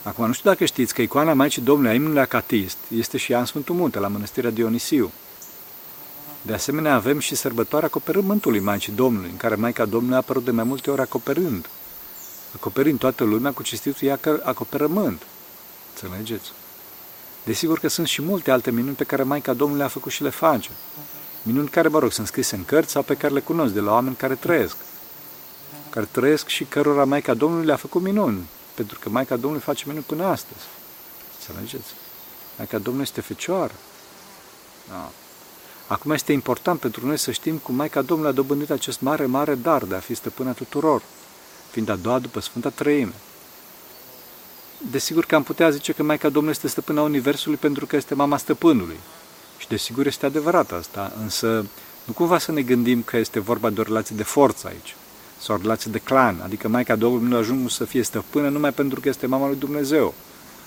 Acum, 0.02 0.26
nu 0.26 0.32
știu 0.32 0.50
dacă 0.50 0.64
știți 0.64 0.94
că 0.94 1.02
icoana 1.02 1.32
Maicii 1.32 1.62
Domnului 1.62 1.90
a 1.90 1.94
imnului 1.94 2.20
acatist 2.20 2.76
este 2.96 3.16
și 3.16 3.32
ea 3.32 3.38
în 3.38 3.44
Sfântul 3.44 3.74
Munte, 3.74 3.98
la 3.98 4.08
Mănăstirea 4.08 4.50
Dionisiu. 4.50 5.12
De 6.42 6.52
asemenea, 6.52 6.94
avem 6.94 7.18
și 7.18 7.34
sărbătoarea 7.34 7.88
acoperământului 7.88 8.60
Maicii 8.60 8.92
Domnului, 8.92 9.30
în 9.30 9.36
care 9.36 9.54
Maica 9.54 9.84
Domnului 9.84 10.14
a 10.14 10.18
apărut 10.18 10.44
de 10.44 10.50
mai 10.50 10.64
multe 10.64 10.90
ori 10.90 11.00
acoperând, 11.00 11.68
acoperind 12.54 12.98
toată 12.98 13.24
lumea 13.24 13.52
cu 13.52 13.62
cestitul 13.62 14.08
ei 14.08 14.18
acoperământ. 14.42 15.22
Înțelegeți? 16.04 16.52
Desigur 17.44 17.78
că 17.78 17.88
sunt 17.88 18.06
și 18.06 18.22
multe 18.22 18.50
alte 18.50 18.70
minuni 18.70 18.94
pe 18.94 19.04
care 19.04 19.22
Maica 19.22 19.52
Domnului 19.52 19.84
a 19.84 19.88
făcut 19.88 20.12
și 20.12 20.22
le 20.22 20.30
face. 20.30 20.70
Minuni 21.42 21.68
care, 21.68 21.88
mă 21.88 21.98
rog, 21.98 22.12
sunt 22.12 22.26
scrise 22.26 22.56
în 22.56 22.64
cărți 22.64 22.90
sau 22.90 23.02
pe 23.02 23.14
care 23.14 23.32
le 23.32 23.40
cunosc 23.40 23.72
de 23.72 23.80
la 23.80 23.92
oameni 23.92 24.16
care 24.16 24.34
trăiesc. 24.34 24.76
Care 25.90 26.08
trăiesc 26.10 26.48
și 26.48 26.64
cărora 26.64 27.04
Maica 27.04 27.34
Domnului 27.34 27.66
le-a 27.66 27.76
făcut 27.76 28.02
minuni. 28.02 28.46
Pentru 28.74 28.98
că 28.98 29.08
Maica 29.08 29.36
Domnului 29.36 29.64
face 29.64 29.84
minuni 29.86 30.04
până 30.04 30.24
astăzi. 30.24 30.64
Înțelegeți? 31.38 31.94
Maica 32.56 32.76
Domnului 32.78 33.02
este 33.02 33.20
fecioară. 33.20 33.72
Da. 34.88 35.10
Acum 35.86 36.10
este 36.10 36.32
important 36.32 36.80
pentru 36.80 37.06
noi 37.06 37.16
să 37.16 37.30
știm 37.30 37.56
cum 37.56 37.74
Maica 37.74 38.02
Domnului 38.02 38.32
a 38.32 38.34
dobândit 38.34 38.70
acest 38.70 39.00
mare, 39.00 39.26
mare 39.26 39.54
dar 39.54 39.84
de 39.84 39.94
a 39.94 40.00
fi 40.00 40.14
stăpâna 40.14 40.52
tuturor, 40.52 41.02
fiind 41.70 41.88
a 41.88 41.96
doua 41.96 42.18
după 42.18 42.40
Sfânta 42.40 42.68
Trăime. 42.68 43.12
Desigur 44.90 45.24
că 45.24 45.34
am 45.34 45.42
putea 45.42 45.70
zice 45.70 45.92
că 45.92 46.02
Maica 46.02 46.28
Domnului 46.28 46.50
este 46.50 46.68
stăpâna 46.68 47.02
Universului 47.02 47.56
pentru 47.56 47.86
că 47.86 47.96
este 47.96 48.14
mama 48.14 48.36
stăpânului. 48.36 48.98
Și 49.58 49.68
desigur 49.68 50.06
este 50.06 50.26
adevărat 50.26 50.72
asta, 50.72 51.12
însă 51.20 51.66
nu 52.04 52.12
cumva 52.12 52.38
să 52.38 52.52
ne 52.52 52.62
gândim 52.62 53.02
că 53.02 53.16
este 53.16 53.40
vorba 53.40 53.70
de 53.70 53.80
o 53.80 53.82
relație 53.82 54.16
de 54.16 54.22
forță 54.22 54.66
aici, 54.66 54.96
sau 55.40 55.56
o 55.56 55.58
relație 55.58 55.90
de 55.90 55.98
clan, 55.98 56.40
adică 56.44 56.68
Maica 56.68 56.96
Domnului 56.96 57.28
nu 57.28 57.36
ajung 57.36 57.70
să 57.70 57.84
fie 57.84 58.02
stăpână 58.02 58.48
numai 58.48 58.72
pentru 58.72 59.00
că 59.00 59.08
este 59.08 59.26
mama 59.26 59.46
lui 59.46 59.56
Dumnezeu, 59.56 60.14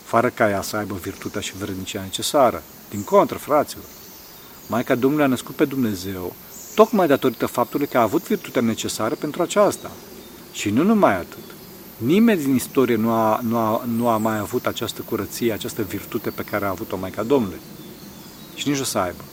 fără 0.04 0.30
ca 0.30 0.50
ea 0.50 0.62
să 0.62 0.78
aibă 0.78 0.96
virtutea 0.96 1.42
și 1.42 1.58
vrednicia 1.58 2.02
necesară. 2.02 2.64
Din 2.90 3.04
contră, 3.04 3.38
fraților. 3.38 3.86
Maica 4.68 4.96
Domnului 4.96 5.26
a 5.26 5.28
născut 5.28 5.56
pe 5.56 5.66
Dumnezeu, 5.66 6.36
tocmai 6.76 7.08
datorită 7.08 7.46
faptului 7.46 7.88
că 7.88 7.98
a 7.98 8.02
avut 8.02 8.28
virtutea 8.28 8.62
necesară 8.62 9.16
pentru 9.16 9.42
aceasta. 9.42 9.92
Și 10.52 10.70
nu 10.70 10.84
numai 10.84 11.14
atât. 11.14 11.47
Nimeni 11.98 12.42
din 12.42 12.56
istorie 12.56 12.96
nu 12.96 13.12
a, 13.12 13.40
nu, 13.44 13.58
a, 13.58 13.86
nu 13.96 14.08
a 14.08 14.18
mai 14.18 14.38
avut 14.38 14.66
această 14.66 15.02
curăție, 15.02 15.54
această 15.54 15.82
virtute 15.82 16.30
pe 16.30 16.42
care 16.42 16.66
a 16.66 16.70
avut-o 16.70 16.98
Maica 16.98 17.24
Domnului. 17.24 17.60
Și 18.56 18.70
nici 18.70 18.80
o 18.80 18.84
să 18.84 18.98
aibă. 18.98 19.24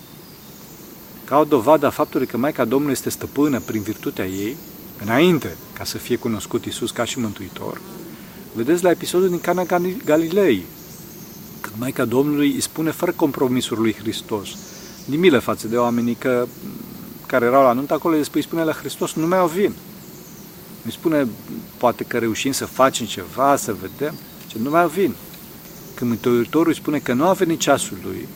ca 1.25 1.39
o 1.39 1.45
dovadă 1.45 1.87
a 1.87 1.91
faptului 1.91 2.27
că 2.27 2.37
Maica 2.37 2.65
Domnului 2.65 2.93
este 2.93 3.11
stăpână 3.11 3.61
prin 3.61 3.83
virtutea 3.83 4.27
ei, 4.27 4.57
înainte 5.03 5.57
ca 5.73 5.85
să 5.85 5.99
fie 5.99 6.17
cunoscut 6.17 6.65
Isus 6.65 6.91
ca 6.91 7.05
și 7.05 7.19
Mântuitor, 7.19 7.81
vedeți 8.55 8.83
la 8.83 8.91
episodul 8.91 9.29
din 9.29 9.41
Cana 9.41 9.65
Galilei, 10.05 10.65
când 11.61 11.75
Maica 11.79 12.05
Domnului 12.05 12.53
îi 12.53 12.61
spune 12.61 12.91
fără 12.91 13.13
compromisuri 13.13 13.81
lui 13.81 13.95
Hristos, 13.95 14.49
din 15.05 15.21
milă 15.21 15.39
față 15.39 15.69
de 15.69 15.77
oamenii 15.77 16.15
că, 16.15 16.47
care 17.27 17.45
erau 17.45 17.63
la 17.63 17.73
nuntă 17.73 17.95
acolo, 17.95 18.17
îi 18.17 18.43
spune 18.43 18.65
la 18.65 18.73
Hristos, 18.73 19.13
nu 19.13 19.27
mai 19.27 19.39
au 19.39 19.47
vin. 19.47 19.75
Îi 20.85 20.93
spune, 20.93 21.27
poate 21.77 22.05
că 22.05 22.19
reușim 22.19 22.53
să 22.53 22.67
facem 22.67 23.07
ceva, 23.07 23.57
să 23.57 23.73
vedem, 23.73 24.15
ce 24.47 24.59
nu 24.59 24.71
mai 24.71 24.83
au 24.83 24.89
vin. 24.89 25.15
Când 25.95 26.11
Mântuitorul 26.11 26.69
îi 26.69 26.75
spune 26.75 26.99
că 26.99 27.13
nu 27.13 27.27
a 27.27 27.33
venit 27.33 27.61
ceasul 27.61 27.97
lui, 28.05 28.29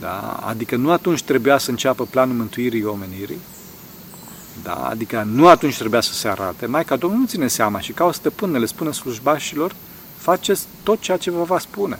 da? 0.00 0.40
adică 0.46 0.76
nu 0.76 0.90
atunci 0.90 1.22
trebuia 1.22 1.58
să 1.58 1.70
înceapă 1.70 2.04
planul 2.04 2.36
mântuirii 2.36 2.84
omenirii, 2.84 3.40
da? 4.62 4.74
adică 4.74 5.22
nu 5.22 5.48
atunci 5.48 5.76
trebuia 5.76 6.00
să 6.00 6.12
se 6.12 6.28
arate, 6.28 6.66
Maica 6.66 6.96
Domnului 6.96 7.24
nu 7.24 7.30
ține 7.30 7.48
seama 7.48 7.80
și 7.80 7.92
ca 7.92 8.04
o 8.04 8.12
stăpână 8.12 8.58
le 8.58 8.66
spune 8.66 8.92
slujbașilor, 8.92 9.74
faceți 10.16 10.66
tot 10.82 11.00
ceea 11.00 11.16
ce 11.16 11.30
vă 11.30 11.42
va 11.42 11.58
spune. 11.58 11.98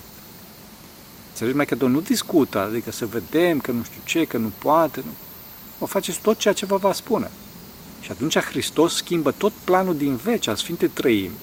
Înțelegi? 1.29 1.57
Maica 1.57 1.77
Domnului 1.77 2.03
nu 2.03 2.09
discută, 2.09 2.59
adică 2.59 2.91
să 2.91 3.07
vedem 3.07 3.59
că 3.59 3.73
nu 3.73 3.83
știu 3.83 4.01
ce, 4.05 4.25
că 4.25 4.37
nu 4.37 4.53
poate, 4.59 5.03
nu. 5.05 5.13
O 5.79 5.87
faceți 5.87 6.21
tot 6.21 6.39
ceea 6.39 6.55
ce 6.55 6.67
vă 6.67 6.77
va 6.77 6.93
spune. 6.93 7.31
Și 8.01 8.11
atunci 8.11 8.39
Hristos 8.39 8.95
schimbă 8.95 9.31
tot 9.31 9.53
planul 9.65 9.97
din 9.97 10.17
veci 10.17 10.47
al 10.47 10.57
Sfintei 10.57 10.89
Trăimi, 10.89 11.39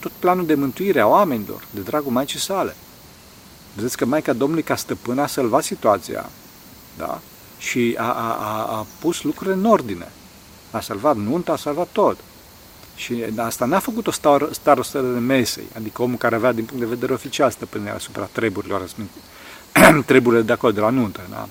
tot 0.00 0.12
planul 0.18 0.46
de 0.46 0.54
mântuire 0.54 1.00
a 1.00 1.06
oamenilor, 1.06 1.64
de 1.70 1.80
dragul 1.80 2.12
Maicii 2.12 2.38
sale. 2.38 2.76
Vedeți 3.74 3.96
că 3.96 4.04
Maica 4.04 4.32
Domnului 4.32 4.62
ca 4.62 4.76
stăpână 4.76 5.22
a 5.22 5.26
salvat 5.26 5.64
situația, 5.64 6.30
da? 6.96 7.20
Și 7.58 7.94
a, 7.98 8.12
a, 8.12 8.34
a, 8.34 8.76
a 8.76 8.86
pus 8.98 9.22
lucrurile 9.22 9.56
în 9.56 9.64
ordine. 9.64 10.12
A 10.70 10.80
salvat 10.80 11.16
nunta, 11.16 11.52
a 11.52 11.56
salvat 11.56 11.88
tot. 11.92 12.18
Și 12.94 13.24
asta 13.36 13.64
n-a 13.64 13.78
făcut 13.78 14.06
o 14.06 14.10
starostă 14.50 15.00
de 15.00 15.18
mesei, 15.18 15.64
adică 15.76 16.02
omul 16.02 16.16
care 16.16 16.34
avea 16.34 16.52
din 16.52 16.64
punct 16.64 16.82
de 16.82 16.88
vedere 16.88 17.12
oficial 17.12 17.50
stăpânirea 17.50 17.94
asupra 17.94 18.28
treburilor, 18.32 18.88
treburile 20.06 20.42
de 20.42 20.52
acolo, 20.52 20.72
de 20.72 20.80
la 20.80 20.90
nuntă, 20.90 21.20
da? 21.30 21.48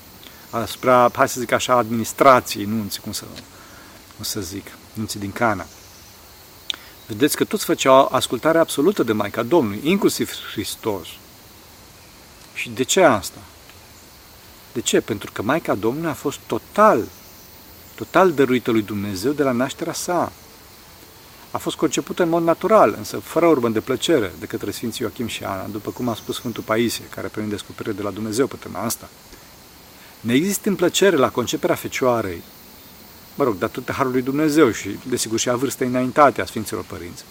asupra, 0.50 1.10
hai 1.14 1.30
să 1.30 1.40
zic 1.40 1.52
așa, 1.52 1.74
administrației 1.74 2.66
nunții, 2.66 3.02
cum 3.02 3.12
să, 3.12 3.24
cum 4.20 4.28
să 4.28 4.42
zic, 4.42 4.66
nunții 4.94 5.20
din 5.20 5.32
Cana. 5.32 5.66
Vedeți 7.08 7.36
că 7.36 7.44
toți 7.44 7.66
făceau 7.66 8.10
ascultare 8.12 8.58
absolută 8.58 9.04
de 9.04 9.12
Maica 9.12 9.44
Domnului, 9.44 9.82
inclusiv 9.84 10.32
Hristos. 10.52 11.08
Și 12.54 12.70
de 12.70 12.84
ce 12.84 13.04
asta? 13.04 13.40
De 14.74 14.82
ce? 14.82 15.02
Pentru 15.02 15.32
că 15.32 15.42
Maica 15.42 15.76
Domnului 15.76 16.10
a 16.10 16.14
fost 16.14 16.40
total, 16.48 17.04
total 17.96 18.32
dăruită 18.32 18.72
lui 18.72 18.82
Dumnezeu 18.82 19.32
de 19.32 19.44
la 19.44 19.52
nașterea 19.52 19.94
sa. 19.94 20.32
A 21.52 21.58
fost 21.58 21.76
concepută 21.76 22.24
în 22.24 22.30
mod 22.30 22.44
natural, 22.44 22.96
însă 22.98 23.18
fără 23.18 23.46
urmă 23.46 23.70
de 23.70 23.80
plăcere, 23.80 24.34
de 24.40 24.46
către 24.46 24.72
Sfinții 24.72 25.04
Ioachim 25.04 25.28
și 25.28 25.44
Ana, 25.44 25.66
după 25.66 25.92
cum 25.92 26.10
a 26.10 26.16
spus 26.16 26.36
Sfântul 26.36 26.64
Paisie, 26.64 27.06
care 27.06 27.28
a 27.28 27.30
primit 27.30 27.50
descoperire 27.50 27.96
de 27.96 28.02
la 28.02 28.12
Dumnezeu 28.12 28.48
pe 28.48 28.56
tema 28.56 28.80
asta. 28.80 29.10
Ne 30.20 30.34
există 30.34 30.70
în 30.70 30.76
plăcere 30.76 31.16
la 31.16 31.30
conceperea 31.30 31.76
Fecioarei, 31.76 32.42
mă 33.40 33.46
rog, 33.46 33.58
datorită 33.58 33.92
Harului 33.92 34.22
Dumnezeu 34.22 34.72
și, 34.72 35.00
desigur, 35.08 35.40
și 35.40 35.50
a 35.50 35.56
vârstei 35.56 35.88
înaintate 35.88 36.42
a 36.42 36.46
Sfinților 36.46 36.84
Părinți. 36.84 37.24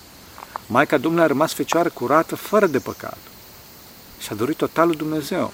Maica 0.67 0.99
Domnului 0.99 1.25
a 1.25 1.29
rămas 1.29 1.53
fecioară 1.53 1.89
curată, 1.89 2.37
fără 2.37 2.67
de 2.67 2.79
păcat. 2.79 3.19
Și 4.19 4.29
a 4.31 4.35
dorit 4.35 4.57
totalul 4.57 4.95
Dumnezeu. 4.95 5.53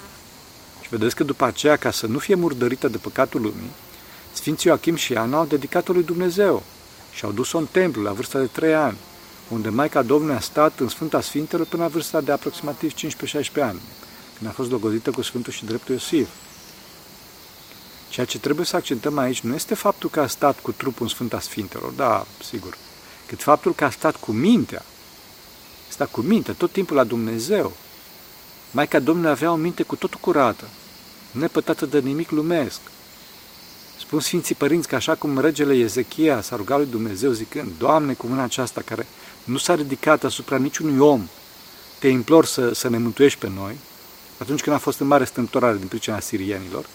Și 0.81 0.89
vedeți 0.89 1.15
că 1.15 1.23
după 1.23 1.45
aceea, 1.45 1.75
ca 1.75 1.91
să 1.91 2.07
nu 2.07 2.19
fie 2.19 2.35
murdărită 2.35 2.87
de 2.87 2.97
păcatul 2.97 3.41
lumii, 3.41 3.69
Sfinții 4.33 4.69
Joachim 4.69 4.95
și 4.95 5.13
Ana 5.13 5.37
au 5.37 5.45
dedicat-o 5.45 5.93
lui 5.93 6.03
Dumnezeu 6.03 6.63
și 7.13 7.25
au 7.25 7.31
dus-o 7.31 7.57
în 7.57 7.67
templu 7.71 8.01
la 8.01 8.11
vârsta 8.11 8.39
de 8.39 8.45
3 8.45 8.73
ani, 8.73 8.97
unde 9.47 9.69
Maica 9.69 10.01
Domnului 10.01 10.35
a 10.35 10.39
stat 10.39 10.79
în 10.79 10.87
Sfânta 10.87 11.21
Sfintelor 11.21 11.65
până 11.65 11.83
la 11.83 11.89
vârsta 11.89 12.21
de 12.21 12.31
aproximativ 12.31 12.93
15-16 12.93 12.97
ani, 13.59 13.81
când 14.37 14.49
a 14.49 14.53
fost 14.53 14.71
logodită 14.71 15.11
cu 15.11 15.21
Sfântul 15.21 15.53
și 15.53 15.65
Dreptul 15.65 15.93
Iosif. 15.93 16.27
Ceea 18.15 18.27
ce 18.27 18.39
trebuie 18.39 18.65
să 18.65 18.75
accentăm 18.75 19.17
aici 19.17 19.39
nu 19.39 19.53
este 19.53 19.73
faptul 19.73 20.09
că 20.09 20.19
a 20.19 20.27
stat 20.27 20.59
cu 20.59 20.71
trupul 20.71 21.05
în 21.05 21.07
Sfânta 21.07 21.39
Sfintelor, 21.39 21.91
da, 21.91 22.25
sigur, 22.43 22.77
cât 23.25 23.41
faptul 23.41 23.73
că 23.73 23.83
a 23.83 23.89
stat 23.89 24.15
cu 24.15 24.31
mintea. 24.31 24.85
A 25.87 25.91
stat 25.91 26.11
cu 26.11 26.21
mintea, 26.21 26.53
tot 26.53 26.71
timpul 26.71 26.95
la 26.95 27.03
Dumnezeu. 27.03 27.73
Maica 28.71 28.99
Domnului 28.99 29.29
avea 29.29 29.51
o 29.51 29.55
minte 29.55 29.83
cu 29.83 29.95
totul 29.95 30.19
curată, 30.21 30.67
nepătată 31.31 31.85
de 31.85 31.99
nimic 31.99 32.29
lumesc. 32.29 32.79
Spun 33.99 34.19
Sfinții 34.19 34.55
Părinți 34.55 34.87
că 34.87 34.95
așa 34.95 35.15
cum 35.15 35.39
regele 35.39 35.73
Ezechia 35.73 36.41
s-a 36.41 36.55
rugat 36.55 36.77
lui 36.77 36.87
Dumnezeu 36.87 37.31
zicând, 37.31 37.71
Doamne, 37.77 38.13
cu 38.13 38.27
mâna 38.27 38.43
aceasta 38.43 38.81
care 38.85 39.07
nu 39.43 39.57
s-a 39.57 39.75
ridicat 39.75 40.23
asupra 40.23 40.57
niciunui 40.57 40.99
om, 40.99 41.27
te 41.99 42.07
implor 42.07 42.45
să, 42.45 42.73
să 42.73 42.89
ne 42.89 42.97
mântuiești 42.97 43.39
pe 43.39 43.49
noi, 43.55 43.75
atunci 44.37 44.61
când 44.61 44.75
a 44.75 44.79
fost 44.79 44.99
în 44.99 45.07
mare 45.07 45.25
stântorare 45.25 45.77
din 45.77 45.87
pricina 45.87 46.19
sirienilor, 46.19 46.85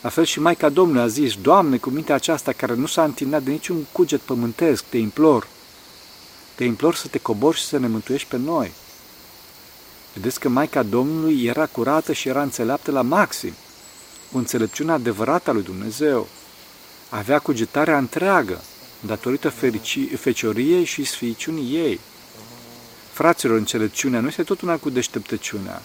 la 0.00 0.08
fel 0.08 0.24
și 0.24 0.40
Maica 0.40 0.68
Domnului 0.68 1.02
a 1.02 1.06
zis, 1.06 1.34
Doamne, 1.34 1.76
cu 1.76 1.90
mintea 1.90 2.14
aceasta 2.14 2.52
care 2.52 2.74
nu 2.74 2.86
s-a 2.86 3.04
întinat 3.04 3.42
de 3.42 3.50
niciun 3.50 3.86
cuget 3.92 4.20
pământesc, 4.20 4.84
te 4.84 4.96
implor, 4.98 5.46
te 6.54 6.64
implor 6.64 6.94
să 6.94 7.08
te 7.08 7.18
cobori 7.18 7.56
și 7.56 7.64
să 7.64 7.78
ne 7.78 7.86
mântuiești 7.86 8.28
pe 8.28 8.36
noi. 8.36 8.72
Vedeți 10.14 10.40
că 10.40 10.48
Maica 10.48 10.82
Domnului 10.82 11.44
era 11.44 11.66
curată 11.66 12.12
și 12.12 12.28
era 12.28 12.42
înțeleaptă 12.42 12.90
la 12.90 13.02
maxim, 13.02 13.52
cu 14.32 14.38
înțelepciunea 14.38 14.94
adevărată 14.94 15.50
a 15.50 15.52
lui 15.52 15.62
Dumnezeu. 15.62 16.28
Avea 17.08 17.38
cugetarea 17.38 17.98
întreagă, 17.98 18.60
datorită 19.00 19.48
fericii, 19.48 20.06
fecioriei 20.06 20.84
și 20.84 21.04
sfiiciunii 21.04 21.74
ei. 21.76 22.00
Fraților, 23.12 23.56
înțelepciunea 23.56 24.20
nu 24.20 24.26
este 24.26 24.42
tot 24.42 24.60
una 24.60 24.76
cu 24.76 24.90
deșteptăciunea, 24.90 25.82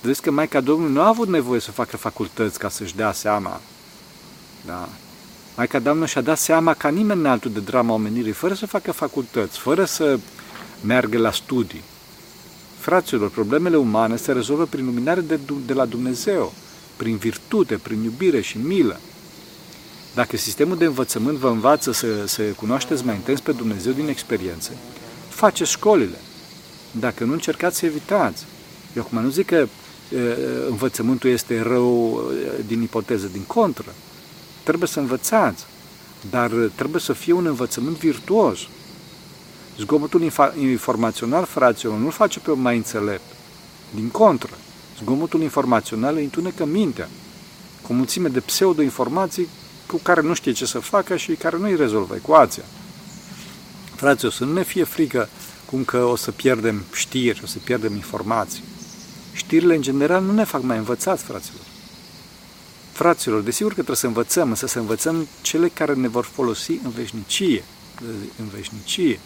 Vedeți 0.00 0.22
că 0.22 0.30
Maica 0.30 0.60
Domnului 0.60 0.94
nu 0.94 1.00
a 1.00 1.06
avut 1.06 1.28
nevoie 1.28 1.60
să 1.60 1.70
facă 1.70 1.96
facultăți 1.96 2.58
ca 2.58 2.68
să-și 2.68 2.96
dea 2.96 3.12
seama. 3.12 3.60
Da. 4.66 4.88
Maica 5.56 5.78
Domnului 5.78 6.08
și-a 6.08 6.20
dat 6.20 6.38
seama 6.38 6.74
ca 6.74 6.88
nimeni 6.88 7.26
altul 7.26 7.50
de 7.50 7.60
drama 7.60 7.94
omenirii, 7.94 8.32
fără 8.32 8.54
să 8.54 8.66
facă 8.66 8.92
facultăți, 8.92 9.58
fără 9.58 9.84
să 9.84 10.18
meargă 10.84 11.18
la 11.18 11.30
studii. 11.30 11.82
Fraților, 12.78 13.30
problemele 13.30 13.76
umane 13.76 14.16
se 14.16 14.32
rezolvă 14.32 14.64
prin 14.64 14.84
luminare 14.84 15.20
de, 15.20 15.38
de 15.66 15.72
la 15.72 15.84
Dumnezeu, 15.84 16.52
prin 16.96 17.16
virtute, 17.16 17.76
prin 17.76 18.02
iubire 18.02 18.40
și 18.40 18.58
milă. 18.58 19.00
Dacă 20.14 20.36
sistemul 20.36 20.76
de 20.76 20.84
învățământ 20.84 21.38
vă 21.38 21.48
învață 21.48 21.92
să, 21.92 22.26
să 22.26 22.42
cunoașteți 22.42 23.04
mai 23.04 23.14
intens 23.14 23.40
pe 23.40 23.52
Dumnezeu 23.52 23.92
din 23.92 24.08
experiență, 24.08 24.70
faceți 25.28 25.70
școlile. 25.70 26.18
Dacă 26.90 27.24
nu, 27.24 27.32
încercați 27.32 27.78
să 27.78 27.86
evitați. 27.86 28.44
Eu 28.96 29.02
acum 29.02 29.22
nu 29.22 29.28
zic 29.28 29.46
că 29.46 29.66
învățământul 30.68 31.30
este 31.30 31.62
rău 31.62 32.22
din 32.66 32.82
ipoteză, 32.82 33.28
din 33.32 33.42
contră. 33.42 33.94
Trebuie 34.62 34.88
să 34.88 35.00
învățați, 35.00 35.64
dar 36.30 36.50
trebuie 36.74 37.00
să 37.00 37.12
fie 37.12 37.32
un 37.32 37.46
învățământ 37.46 37.96
virtuos. 37.96 38.58
Zgomotul 39.78 40.32
informațional, 40.60 41.44
fraților, 41.44 41.98
nu-l 41.98 42.10
face 42.10 42.38
pe 42.38 42.50
om 42.50 42.60
mai 42.60 42.76
înțelept. 42.76 43.34
Din 43.94 44.08
contră, 44.08 44.50
zgomotul 45.02 45.42
informațional 45.42 46.14
îi 46.14 46.22
întunecă 46.22 46.64
mintea, 46.64 47.08
cu 47.82 47.92
mulțime 47.92 48.28
de 48.28 48.40
pseudo-informații 48.40 49.48
cu 49.86 50.00
care 50.02 50.20
nu 50.20 50.34
știe 50.34 50.52
ce 50.52 50.66
să 50.66 50.78
facă 50.78 51.16
și 51.16 51.32
care 51.32 51.56
nu 51.58 51.64
îi 51.64 51.76
rezolvă 51.76 52.14
ecuația. 52.14 52.62
Fraților, 53.94 54.32
să 54.32 54.44
nu 54.44 54.52
ne 54.52 54.62
fie 54.62 54.84
frică 54.84 55.28
cum 55.64 55.84
că 55.84 56.04
o 56.04 56.16
să 56.16 56.30
pierdem 56.30 56.82
știri, 56.92 57.40
o 57.44 57.46
să 57.46 57.58
pierdem 57.64 57.94
informații. 57.94 58.62
Știrile, 59.38 59.74
în 59.74 59.82
general, 59.82 60.22
nu 60.22 60.32
ne 60.32 60.44
fac 60.44 60.62
mai 60.62 60.76
învățați, 60.76 61.24
fraților. 61.24 61.60
Fraților, 62.92 63.40
desigur 63.40 63.68
că 63.68 63.74
trebuie 63.74 63.96
să 63.96 64.06
învățăm, 64.06 64.48
însă 64.48 64.66
să 64.66 64.78
învățăm 64.78 65.28
cele 65.42 65.68
care 65.68 65.94
ne 65.94 66.08
vor 66.08 66.24
folosi 66.24 66.70
în 66.70 66.90
veșnicie. 66.90 67.64
În 68.38 68.48
veșnicie. 68.54 69.20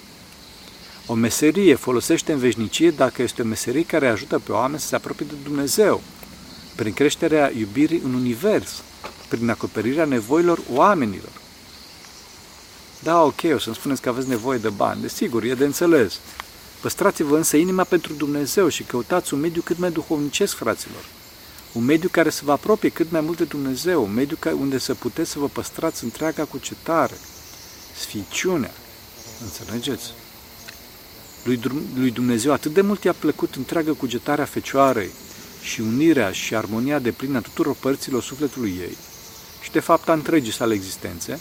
O 1.06 1.14
meserie 1.14 1.74
folosește 1.74 2.32
în 2.32 2.38
veșnicie 2.38 2.90
dacă 2.90 3.22
este 3.22 3.42
o 3.42 3.44
meserie 3.44 3.84
care 3.84 4.08
ajută 4.08 4.38
pe 4.38 4.52
oameni 4.52 4.80
să 4.80 4.86
se 4.86 4.94
apropie 4.94 5.26
de 5.28 5.34
Dumnezeu, 5.42 6.02
prin 6.74 6.92
creșterea 6.92 7.52
iubirii 7.58 8.00
în 8.04 8.14
univers, 8.14 8.82
prin 9.28 9.50
acoperirea 9.50 10.04
nevoilor 10.04 10.60
oamenilor. 10.72 11.32
Da, 13.02 13.22
ok, 13.22 13.40
o 13.54 13.58
să-mi 13.58 13.74
spuneți 13.74 14.00
că 14.00 14.08
aveți 14.08 14.28
nevoie 14.28 14.58
de 14.58 14.68
bani. 14.68 15.00
Desigur, 15.00 15.42
e 15.42 15.54
de 15.54 15.64
înțeles. 15.64 16.20
Păstrați-vă 16.82 17.36
însă 17.36 17.56
inima 17.56 17.84
pentru 17.84 18.12
Dumnezeu 18.12 18.68
și 18.68 18.82
căutați 18.82 19.34
un 19.34 19.40
mediu 19.40 19.62
cât 19.62 19.78
mai 19.78 19.90
duhovnicesc, 19.90 20.54
fraților. 20.54 21.04
Un 21.72 21.84
mediu 21.84 22.08
care 22.08 22.30
să 22.30 22.40
vă 22.44 22.52
apropie 22.52 22.88
cât 22.88 23.10
mai 23.10 23.20
mult 23.20 23.36
de 23.36 23.44
Dumnezeu, 23.44 24.02
un 24.02 24.12
mediu 24.12 24.38
unde 24.58 24.78
să 24.78 24.94
puteți 24.94 25.30
să 25.30 25.38
vă 25.38 25.48
păstrați 25.48 26.04
întreaga 26.04 26.44
cucetare, 26.44 27.14
sficiunea. 27.96 28.70
Înțelegeți? 29.42 30.12
Lui, 31.44 31.60
lui 31.94 32.10
Dumnezeu 32.10 32.52
atât 32.52 32.72
de 32.72 32.80
mult 32.80 33.04
i-a 33.04 33.12
plăcut 33.12 33.54
întreaga 33.54 33.92
cugetarea 33.92 34.44
Fecioarei 34.44 35.10
și 35.62 35.80
unirea 35.80 36.32
și 36.32 36.54
armonia 36.54 36.98
de 36.98 37.10
plină 37.10 37.38
a 37.38 37.40
tuturor 37.40 37.74
părților 37.80 38.22
sufletului 38.22 38.76
ei, 38.80 38.96
și 39.60 39.70
de 39.70 39.80
fapt 39.80 40.08
a 40.08 40.12
întregii 40.12 40.52
sale 40.52 40.74
existențe, 40.74 41.40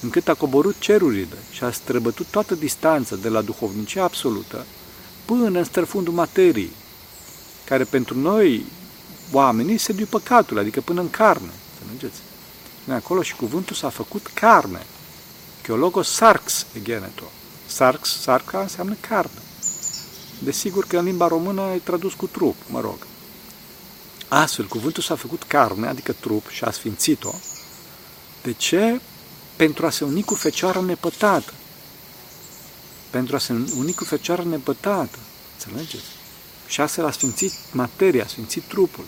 încât 0.00 0.28
a 0.28 0.34
coborât 0.34 0.78
cerurile 0.78 1.36
și 1.50 1.64
a 1.64 1.70
străbătut 1.70 2.26
toată 2.26 2.54
distanța 2.54 3.16
de 3.16 3.28
la 3.28 3.42
duhovnicia 3.42 4.02
absolută 4.02 4.64
până 5.24 5.58
în 5.58 5.64
străfundul 5.64 6.12
materiei, 6.12 6.70
care 7.64 7.84
pentru 7.84 8.18
noi, 8.18 8.64
oamenii, 9.32 9.78
se 9.78 9.92
duce 9.92 10.06
păcatul, 10.06 10.58
adică 10.58 10.80
până 10.80 11.00
în 11.00 11.10
carne. 11.10 11.50
Înțelegeți? 11.80 12.20
Acolo 12.88 13.22
și 13.22 13.36
cuvântul 13.36 13.76
s-a 13.76 13.88
făcut 13.88 14.26
carne. 14.34 14.86
Că 15.62 15.74
logo 15.74 16.02
sarx 16.02 16.66
egeneto. 16.72 17.24
Sarx, 17.66 18.20
sarca 18.20 18.60
înseamnă 18.60 18.96
carne. 19.00 19.40
Desigur 20.38 20.86
că 20.86 20.98
în 20.98 21.04
limba 21.04 21.26
română 21.26 21.62
e 21.74 21.78
tradus 21.78 22.14
cu 22.14 22.26
trup, 22.26 22.56
mă 22.66 22.80
rog. 22.80 23.06
Astfel, 24.28 24.66
cuvântul 24.66 25.02
s-a 25.02 25.16
făcut 25.16 25.42
carne, 25.42 25.86
adică 25.86 26.12
trup, 26.12 26.48
și 26.48 26.64
a 26.64 26.70
sfințit-o. 26.70 27.34
De 28.42 28.52
ce? 28.52 29.00
Pentru 29.58 29.86
a 29.86 29.90
se 29.90 30.04
uni 30.04 30.22
cu 30.22 30.34
Fecioara 30.34 30.80
nepătată. 30.80 31.52
Pentru 33.10 33.36
a 33.36 33.38
se 33.38 33.52
uni 33.76 33.92
cu 33.92 34.04
Fecioara 34.04 34.42
nepătată. 34.42 35.18
Înțelegeți? 35.52 36.04
Și 36.66 36.80
astfel 36.80 37.06
a 37.06 37.10
sfințit 37.10 37.52
materia, 37.72 38.24
a 38.24 38.26
sfințit 38.26 38.62
trupul, 38.62 39.04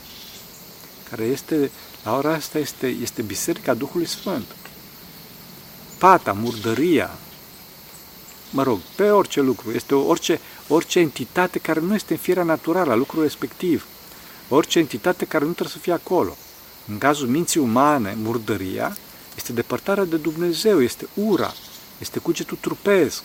care 1.10 1.24
este, 1.24 1.70
la 2.04 2.16
ora 2.16 2.32
asta, 2.32 2.58
este, 2.58 2.86
este 2.86 3.22
Biserica 3.22 3.74
Duhului 3.74 4.06
Sfânt. 4.06 4.44
Pata, 5.98 6.32
murdăria, 6.32 7.10
mă 8.50 8.62
rog, 8.62 8.78
pe 8.96 9.10
orice 9.10 9.40
lucru, 9.40 9.70
este 9.70 9.94
orice, 9.94 10.40
orice 10.68 10.98
entitate 10.98 11.58
care 11.58 11.80
nu 11.80 11.94
este 11.94 12.12
în 12.12 12.18
firea 12.18 12.42
naturală 12.42 12.92
a 12.92 12.94
lucrului 12.94 13.26
respectiv, 13.26 13.86
orice 14.48 14.78
entitate 14.78 15.24
care 15.24 15.44
nu 15.44 15.50
trebuie 15.50 15.74
să 15.74 15.82
fie 15.82 15.92
acolo. 15.92 16.36
În 16.88 16.98
cazul 16.98 17.28
minții 17.28 17.60
umane, 17.60 18.16
murdăria 18.22 18.96
este 19.40 19.52
depărtarea 19.52 20.04
de 20.04 20.16
Dumnezeu, 20.16 20.82
este 20.82 21.08
ura, 21.14 21.54
este 21.98 22.18
cugetul 22.18 22.58
trupesc, 22.60 23.22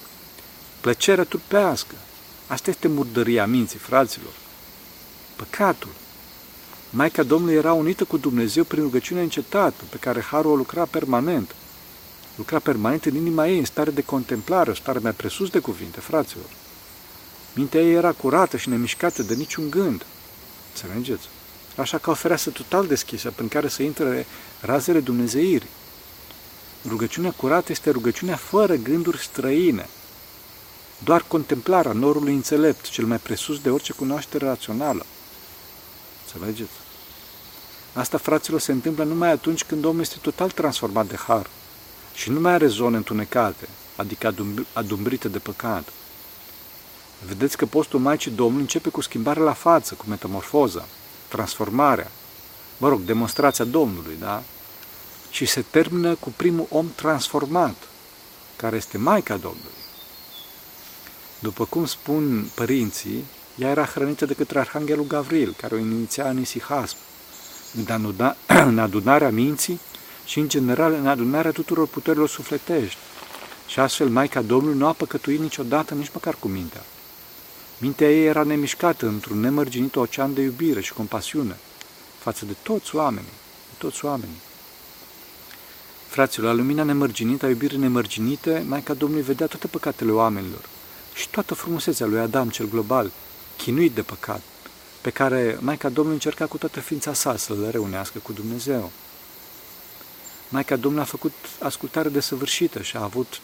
plăcerea 0.81 1.23
trupească. 1.23 1.95
Asta 2.47 2.69
este 2.69 2.87
murdăria 2.87 3.45
minții, 3.45 3.79
fraților. 3.79 4.31
Păcatul. 5.35 5.89
Maica 6.89 7.23
Domnului 7.23 7.55
era 7.55 7.73
unită 7.73 8.03
cu 8.03 8.17
Dumnezeu 8.17 8.63
prin 8.63 8.83
rugăciunea 8.83 9.23
încetată, 9.23 9.83
pe 9.89 9.97
care 9.97 10.21
Harul 10.21 10.51
o 10.51 10.55
lucra 10.55 10.85
permanent. 10.85 11.55
Lucra 12.35 12.59
permanent 12.59 13.05
în 13.05 13.15
inima 13.15 13.47
ei, 13.47 13.59
în 13.59 13.65
stare 13.65 13.91
de 13.91 14.01
contemplare, 14.01 14.69
o 14.69 14.73
stare 14.73 14.99
mai 14.99 15.11
presus 15.11 15.49
de 15.49 15.59
cuvinte, 15.59 15.99
fraților. 15.99 16.45
Mintea 17.53 17.81
ei 17.81 17.93
era 17.93 18.11
curată 18.11 18.57
și 18.57 18.69
nemișcată 18.69 19.23
de 19.23 19.33
niciun 19.33 19.69
gând. 19.69 20.05
Înțelegeți? 20.73 21.27
Așa 21.75 21.97
ca 21.97 22.11
o 22.11 22.13
fereastră 22.13 22.51
total 22.51 22.87
deschisă, 22.87 23.31
prin 23.35 23.47
care 23.47 23.67
să 23.67 23.83
intre 23.83 24.25
razele 24.61 24.99
Dumnezeirii. 24.99 25.69
Rugăciunea 26.87 27.31
curată 27.31 27.71
este 27.71 27.89
rugăciunea 27.89 28.35
fără 28.35 28.75
gânduri 28.75 29.17
străine. 29.17 29.89
Doar 31.03 31.23
contemplarea 31.27 31.91
norului 31.91 32.33
înțelept, 32.33 32.89
cel 32.89 33.05
mai 33.05 33.17
presus 33.17 33.59
de 33.59 33.69
orice 33.69 33.93
cunoaștere 33.93 34.45
rațională. 34.45 35.05
Înțelegeți? 36.25 36.71
Asta, 37.93 38.17
fraților, 38.17 38.59
se 38.59 38.71
întâmplă 38.71 39.03
numai 39.03 39.31
atunci 39.31 39.63
când 39.63 39.85
omul 39.85 40.01
este 40.01 40.17
total 40.21 40.49
transformat 40.51 41.07
de 41.07 41.15
har 41.15 41.49
și 42.13 42.29
nu 42.29 42.39
mai 42.39 42.53
are 42.53 42.67
zone 42.67 42.97
întunecate, 42.97 43.69
adică 43.95 44.33
adumbrite 44.73 45.27
de 45.27 45.39
păcat. 45.39 45.89
Vedeți 47.27 47.57
că 47.57 47.65
postul 47.65 47.99
Maicii 47.99 48.31
Domnului 48.31 48.61
începe 48.61 48.89
cu 48.89 49.01
schimbarea 49.01 49.43
la 49.43 49.53
față, 49.53 49.93
cu 49.93 50.05
metamorfoza, 50.07 50.85
transformarea, 51.27 52.11
mă 52.77 52.87
rog, 52.87 52.99
demonstrația 52.99 53.65
Domnului, 53.65 54.15
da? 54.19 54.43
Și 55.35 55.45
se 55.45 55.61
termină 55.61 56.15
cu 56.15 56.33
primul 56.35 56.65
om 56.69 56.91
transformat, 56.95 57.75
care 58.55 58.75
este 58.75 58.97
Maica 58.97 59.37
Domnului. 59.37 59.83
După 61.39 61.65
cum 61.65 61.85
spun 61.85 62.49
părinții, 62.53 63.23
ea 63.55 63.69
era 63.69 63.85
hrănită 63.85 64.25
de 64.25 64.33
către 64.33 64.59
Arhanghelul 64.59 65.05
Gavril, 65.07 65.55
care 65.57 65.75
o 65.75 65.77
iniția 65.77 66.29
în 66.29 66.39
isihasm, 66.39 66.95
în 68.69 68.79
adunarea 68.79 69.29
minții 69.29 69.79
și, 70.25 70.39
în 70.39 70.49
general, 70.49 70.93
în 70.93 71.07
adunarea 71.07 71.51
tuturor 71.51 71.87
puterilor 71.87 72.29
sufletești. 72.29 72.97
Și 73.67 73.79
astfel, 73.79 74.09
Maica 74.09 74.41
Domnului 74.41 74.77
nu 74.77 74.87
a 74.87 74.93
păcătuit 74.93 75.39
niciodată, 75.39 75.93
nici 75.93 76.11
măcar 76.13 76.35
cu 76.39 76.47
mintea. 76.47 76.83
Mintea 77.77 78.11
ei 78.11 78.25
era 78.25 78.43
nemișcată 78.43 79.07
într-un 79.07 79.39
nemărginit 79.39 79.95
ocean 79.95 80.33
de 80.33 80.41
iubire 80.41 80.81
și 80.81 80.93
compasiune 80.93 81.57
față 82.19 82.45
de 82.45 82.55
toți 82.63 82.95
oamenii, 82.95 83.33
de 83.69 83.75
toți 83.77 84.05
oamenii. 84.05 84.44
Fraților, 86.15 86.47
la 86.47 86.55
lumina 86.55 86.83
nemărginită, 86.83 87.45
a 87.45 87.49
iubirii 87.49 87.77
nemărginite, 87.77 88.63
Maica 88.67 88.93
Domnului 88.93 89.23
vedea 89.23 89.47
toate 89.47 89.67
păcatele 89.67 90.11
oamenilor 90.11 90.69
și 91.13 91.29
toată 91.29 91.53
frumusețea 91.53 92.05
lui 92.05 92.19
Adam 92.19 92.49
cel 92.49 92.69
global, 92.69 93.11
chinuit 93.57 93.91
de 93.91 94.01
păcat, 94.01 94.41
pe 95.01 95.09
care 95.09 95.57
Maica 95.61 95.89
Domnului 95.89 96.13
încerca 96.13 96.45
cu 96.45 96.57
toată 96.57 96.79
ființa 96.79 97.13
sa 97.13 97.37
să 97.37 97.53
le 97.53 97.69
reunească 97.69 98.19
cu 98.19 98.31
Dumnezeu. 98.31 98.91
Maica 100.49 100.75
Domnului 100.75 101.05
a 101.05 101.09
făcut 101.09 101.33
ascultare 101.59 102.09
desăvârșită 102.09 102.81
și 102.81 102.97
a 102.97 103.03
avut 103.03 103.41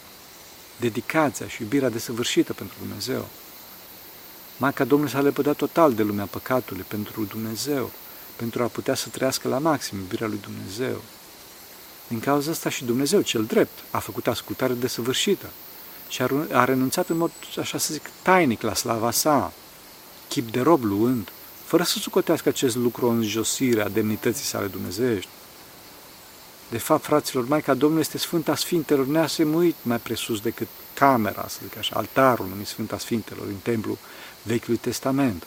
dedicația 0.80 1.48
și 1.48 1.62
iubirea 1.62 1.88
desăvârșită 1.88 2.52
pentru 2.52 2.76
Dumnezeu. 2.78 3.28
Maica 4.56 4.84
Domnului 4.84 5.12
s-a 5.12 5.20
lepădat 5.20 5.56
total 5.56 5.94
de 5.94 6.02
lumea 6.02 6.26
păcatului 6.26 6.84
pentru 6.88 7.24
Dumnezeu, 7.24 7.90
pentru 8.36 8.62
a 8.62 8.66
putea 8.66 8.94
să 8.94 9.08
trăiască 9.08 9.48
la 9.48 9.58
maxim 9.58 9.98
iubirea 9.98 10.26
lui 10.26 10.40
Dumnezeu. 10.42 11.02
Din 12.12 12.20
cauza 12.20 12.50
asta 12.50 12.68
și 12.68 12.84
Dumnezeu, 12.84 13.20
cel 13.20 13.44
drept, 13.44 13.78
a 13.90 13.98
făcut 13.98 14.26
ascultare 14.26 14.72
desăvârșită 14.72 15.46
și 16.08 16.22
a 16.52 16.64
renunțat 16.64 17.08
în 17.08 17.16
mod, 17.16 17.30
așa 17.58 17.78
să 17.78 17.92
zic, 17.92 18.10
tainic 18.22 18.62
la 18.62 18.74
slava 18.74 19.10
sa, 19.10 19.52
chip 20.28 20.50
de 20.50 20.60
rob 20.60 20.84
luând, 20.84 21.32
fără 21.64 21.82
să 21.82 21.98
sucotească 21.98 22.48
acest 22.48 22.76
lucru 22.76 23.08
în 23.08 23.22
josirea 23.22 23.88
demnității 23.88 24.44
sale 24.44 24.66
dumnezeiești. 24.66 25.28
De 26.70 26.78
fapt, 26.78 27.04
fraților, 27.04 27.48
Maica 27.48 27.74
Domnului 27.74 28.02
este 28.02 28.18
Sfânta 28.18 28.56
Sfintelor 28.56 29.06
neasemuit 29.06 29.76
mai 29.82 29.98
presus 29.98 30.40
decât 30.40 30.68
camera, 30.94 31.46
să 31.48 31.58
zic 31.62 31.76
așa, 31.76 31.96
altarul 31.96 32.46
numit 32.48 32.66
Sfânta 32.66 32.98
Sfintelor 32.98 33.46
în 33.46 33.56
templu 33.62 33.98
Vechiului 34.42 34.80
Testament. 34.80 35.46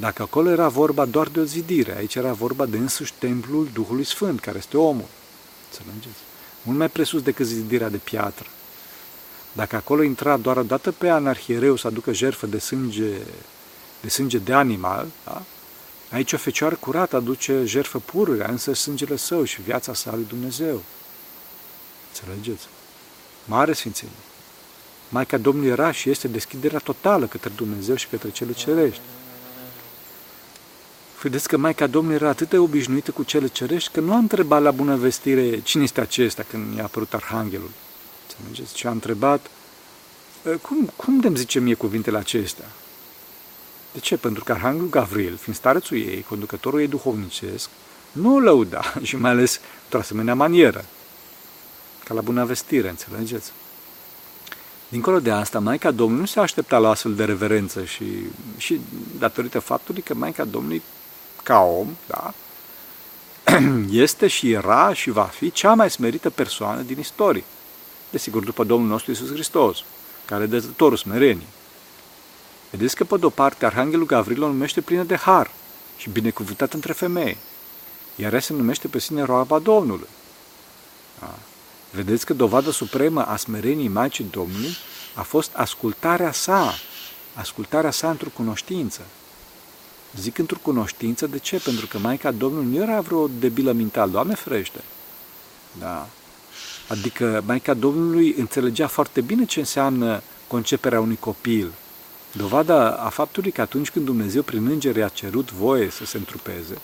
Dacă 0.00 0.22
acolo 0.22 0.50
era 0.50 0.68
vorba 0.68 1.04
doar 1.04 1.28
de 1.28 1.40
o 1.40 1.44
zidire, 1.44 1.96
aici 1.96 2.14
era 2.14 2.32
vorba 2.32 2.66
de 2.66 2.76
însuși 2.76 3.12
templul 3.18 3.68
Duhului 3.72 4.04
Sfânt, 4.04 4.40
care 4.40 4.58
este 4.58 4.76
omul. 4.76 5.08
Înțelegeți? 5.70 6.22
Mult 6.62 6.78
mai 6.78 6.88
presus 6.88 7.22
decât 7.22 7.46
zidirea 7.46 7.88
de 7.88 7.96
piatră. 7.96 8.46
Dacă 9.52 9.76
acolo 9.76 10.02
intra 10.02 10.36
doar 10.36 10.56
o 10.56 10.62
dată 10.62 10.92
pe 10.92 11.10
an 11.10 11.26
arhiereu 11.26 11.76
să 11.76 11.86
aducă 11.86 12.12
jertfă 12.12 12.46
de 12.46 12.58
sânge 12.58 13.12
de, 14.00 14.08
sânge 14.08 14.38
de 14.38 14.52
animal, 14.52 15.06
da? 15.24 15.42
aici 16.10 16.32
o 16.32 16.36
fecioară 16.36 16.74
curată 16.74 17.16
aduce 17.16 17.62
jertfă 17.64 17.98
pururea, 17.98 18.50
însă 18.50 18.72
sângele 18.72 19.16
său 19.16 19.44
și 19.44 19.62
viața 19.62 19.94
sa 19.94 20.14
lui 20.14 20.24
Dumnezeu. 20.28 20.82
Înțelegeți? 22.08 22.66
Mare 23.44 23.72
sfințenie. 23.72 24.14
Maica 25.08 25.36
Domnului 25.36 25.70
era 25.70 25.90
și 25.90 26.10
este 26.10 26.28
deschiderea 26.28 26.78
totală 26.78 27.26
către 27.26 27.52
Dumnezeu 27.56 27.96
și 27.96 28.06
către 28.06 28.30
cele 28.30 28.52
cerești. 28.52 29.00
Vedeți 31.22 31.48
că 31.48 31.56
Maica 31.56 31.86
Domnului 31.86 32.16
era 32.16 32.28
atât 32.28 32.48
de 32.48 32.58
obișnuită 32.58 33.10
cu 33.10 33.22
cele 33.22 33.46
cerești 33.46 33.92
că 33.92 34.00
nu 34.00 34.12
a 34.12 34.16
întrebat 34.16 34.62
la 34.62 34.70
bună 34.70 34.96
vestire 34.96 35.60
cine 35.60 35.82
este 35.82 36.00
acesta 36.00 36.42
când 36.42 36.76
i-a 36.76 36.84
apărut 36.84 37.14
Arhanghelul. 37.14 37.70
Înțelegeți? 38.28 38.78
Și 38.78 38.86
a 38.86 38.90
întrebat 38.90 39.50
cum, 40.62 40.92
cum 40.96 41.20
de-mi 41.20 41.36
zice 41.36 41.60
mie 41.60 41.74
cuvintele 41.74 42.18
acestea? 42.18 42.64
De 43.92 43.98
ce? 43.98 44.16
Pentru 44.16 44.44
că 44.44 44.52
Arhanghelul 44.52 44.88
Gavril, 44.88 45.36
fiind 45.36 45.58
starețul 45.58 45.96
ei, 45.96 46.24
conducătorul 46.28 46.80
ei 46.80 46.88
duhovnicesc, 46.88 47.68
nu 48.12 48.34
o 48.34 48.38
lăuda 48.38 48.82
și 49.02 49.16
mai 49.16 49.30
ales 49.30 49.60
într-o 49.82 49.98
asemenea 49.98 50.34
manieră. 50.34 50.84
Ca 52.04 52.14
la 52.14 52.20
bună 52.20 52.44
vestire, 52.44 52.88
înțelegeți? 52.88 53.52
Dincolo 54.88 55.20
de 55.20 55.30
asta, 55.30 55.58
Maica 55.58 55.90
Domnului 55.90 56.20
nu 56.20 56.26
se 56.26 56.40
aștepta 56.40 56.78
la 56.78 56.88
astfel 56.88 57.14
de 57.14 57.24
reverență 57.24 57.84
și, 57.84 58.04
și 58.56 58.80
datorită 59.18 59.58
faptului 59.58 60.02
că 60.02 60.14
Maica 60.14 60.44
Domnului, 60.44 60.82
ca 61.48 61.60
om, 61.60 61.96
da, 62.06 62.34
este 64.04 64.26
și 64.26 64.52
era 64.52 64.92
și 64.92 65.10
va 65.10 65.22
fi 65.22 65.50
cea 65.50 65.74
mai 65.74 65.90
smerită 65.90 66.30
persoană 66.30 66.80
din 66.80 66.98
istorie. 66.98 67.44
Desigur, 68.10 68.44
după 68.44 68.64
Domnul 68.64 68.88
nostru 68.88 69.10
Isus 69.10 69.30
Hristos, 69.30 69.84
care 70.24 70.42
e 70.42 70.46
dezătorul 70.46 70.96
smerenie. 70.96 71.46
Vedeți 72.70 72.96
că, 72.96 73.04
pe 73.04 73.16
de-o 73.16 73.28
parte, 73.28 73.66
Arhanghelul 73.66 74.06
Gavril 74.06 74.42
o 74.42 74.46
numește 74.46 74.80
plină 74.80 75.02
de 75.02 75.16
har 75.16 75.50
și 75.96 76.10
binecuvântat 76.10 76.72
între 76.72 76.92
femei, 76.92 77.36
iar 78.16 78.32
ea 78.32 78.40
se 78.40 78.52
numește 78.52 78.88
pe 78.88 78.98
sine 78.98 79.22
roaba 79.22 79.58
Domnului. 79.58 80.08
Da. 81.20 81.34
Vedeți 81.90 82.26
că 82.26 82.32
dovada 82.32 82.70
supremă 82.70 83.26
a 83.26 83.36
smereniei 83.36 83.88
Maicii 83.88 84.28
Domnului 84.30 84.76
a 85.14 85.22
fost 85.22 85.50
ascultarea 85.54 86.32
sa, 86.32 86.74
ascultarea 87.34 87.90
sa 87.90 88.10
într-o 88.10 88.28
cunoștință. 88.34 89.00
Zic 90.16 90.38
într-o 90.38 90.58
cunoștință, 90.62 91.26
de 91.26 91.38
ce? 91.38 91.60
Pentru 91.64 91.86
că 91.86 91.98
Maica 91.98 92.30
Domnului 92.30 92.76
nu 92.76 92.82
era 92.82 93.00
vreo 93.00 93.28
debilă 93.40 93.72
mental, 93.72 94.10
Doamne 94.10 94.34
ferește. 94.34 94.80
Da. 95.78 96.08
Adică 96.88 97.42
Maica 97.46 97.74
Domnului 97.74 98.34
înțelegea 98.38 98.86
foarte 98.86 99.20
bine 99.20 99.44
ce 99.44 99.58
înseamnă 99.58 100.22
conceperea 100.46 101.00
unui 101.00 101.16
copil. 101.20 101.72
Dovada 102.32 102.90
a 102.90 103.08
faptului 103.08 103.50
că 103.50 103.60
atunci 103.60 103.90
când 103.90 104.04
Dumnezeu 104.04 104.42
prin 104.42 104.66
îngeri 104.66 105.02
a 105.02 105.08
cerut 105.08 105.50
voie 105.50 105.90
să 105.90 106.04
se 106.04 106.16
întrupeze, 106.16 106.78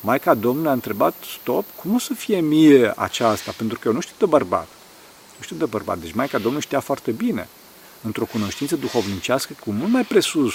Maica 0.00 0.34
Domnului 0.34 0.70
a 0.70 0.72
întrebat, 0.72 1.14
stop, 1.40 1.64
cum 1.76 1.94
o 1.94 1.98
să 1.98 2.14
fie 2.14 2.40
mie 2.40 2.92
aceasta? 2.96 3.52
Pentru 3.56 3.78
că 3.78 3.88
eu 3.88 3.94
nu 3.94 4.00
știu 4.00 4.14
de 4.18 4.26
bărbat. 4.26 4.68
Nu 5.36 5.42
știu 5.42 5.56
de 5.56 5.64
bărbat. 5.64 5.98
Deci 5.98 6.12
Maica 6.12 6.36
Domnului 6.36 6.62
știa 6.62 6.80
foarte 6.80 7.10
bine, 7.10 7.48
într-o 8.02 8.24
cunoștință 8.24 8.76
duhovnicească 8.76 9.52
cu 9.64 9.70
mult 9.72 9.92
mai 9.92 10.04
presus 10.04 10.54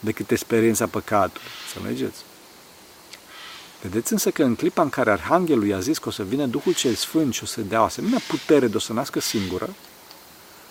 decât 0.00 0.30
experiența 0.30 0.86
păcatului. 0.86 1.48
Să 1.72 1.80
mergeți. 1.82 2.18
Vedeți 3.82 4.12
însă 4.12 4.30
că 4.30 4.42
în 4.42 4.54
clipa 4.54 4.82
în 4.82 4.88
care 4.88 5.10
Arhanghelul 5.10 5.66
i-a 5.66 5.80
zis 5.80 5.98
că 5.98 6.08
o 6.08 6.12
să 6.12 6.22
vină 6.22 6.46
Duhul 6.46 6.74
cel 6.74 6.94
Sfânt 6.94 7.34
și 7.34 7.42
o 7.42 7.46
să 7.46 7.60
dea 7.60 7.80
o 7.80 7.84
asemenea 7.84 8.18
putere 8.28 8.66
de 8.66 8.76
o 8.76 8.80
să 8.80 8.92
nască 8.92 9.20
singură, 9.20 9.68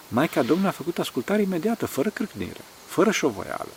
Maica 0.07 0.41
Domnului 0.41 0.69
a 0.69 0.71
făcut 0.71 0.99
ascultare 0.99 1.41
imediată, 1.41 1.85
fără 1.85 2.09
crâcnire, 2.09 2.61
fără 2.85 3.11
șovoială, 3.11 3.69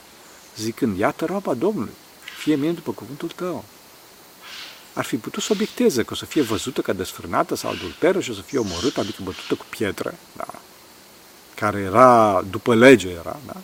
zicând, 0.56 0.98
iată 0.98 1.24
roaba 1.24 1.54
Domnului, 1.54 1.94
fie 2.38 2.54
mie 2.54 2.70
după 2.70 2.92
cuvântul 2.92 3.28
tău. 3.28 3.64
Ar 4.92 5.04
fi 5.04 5.16
putut 5.16 5.42
să 5.42 5.52
obiecteze 5.52 6.02
că 6.02 6.12
o 6.12 6.16
să 6.16 6.24
fie 6.24 6.42
văzută 6.42 6.80
ca 6.80 6.92
desfrânată 6.92 7.54
sau 7.54 7.70
adulteră 7.70 8.20
și 8.20 8.30
o 8.30 8.34
să 8.34 8.40
fie 8.40 8.58
omorâtă, 8.58 9.00
adică 9.00 9.22
bătută 9.22 9.54
cu 9.54 9.64
pietre, 9.68 10.18
da, 10.36 10.46
care 11.54 11.78
era, 11.78 12.42
după 12.50 12.74
lege 12.74 13.08
era, 13.08 13.38
da? 13.46 13.56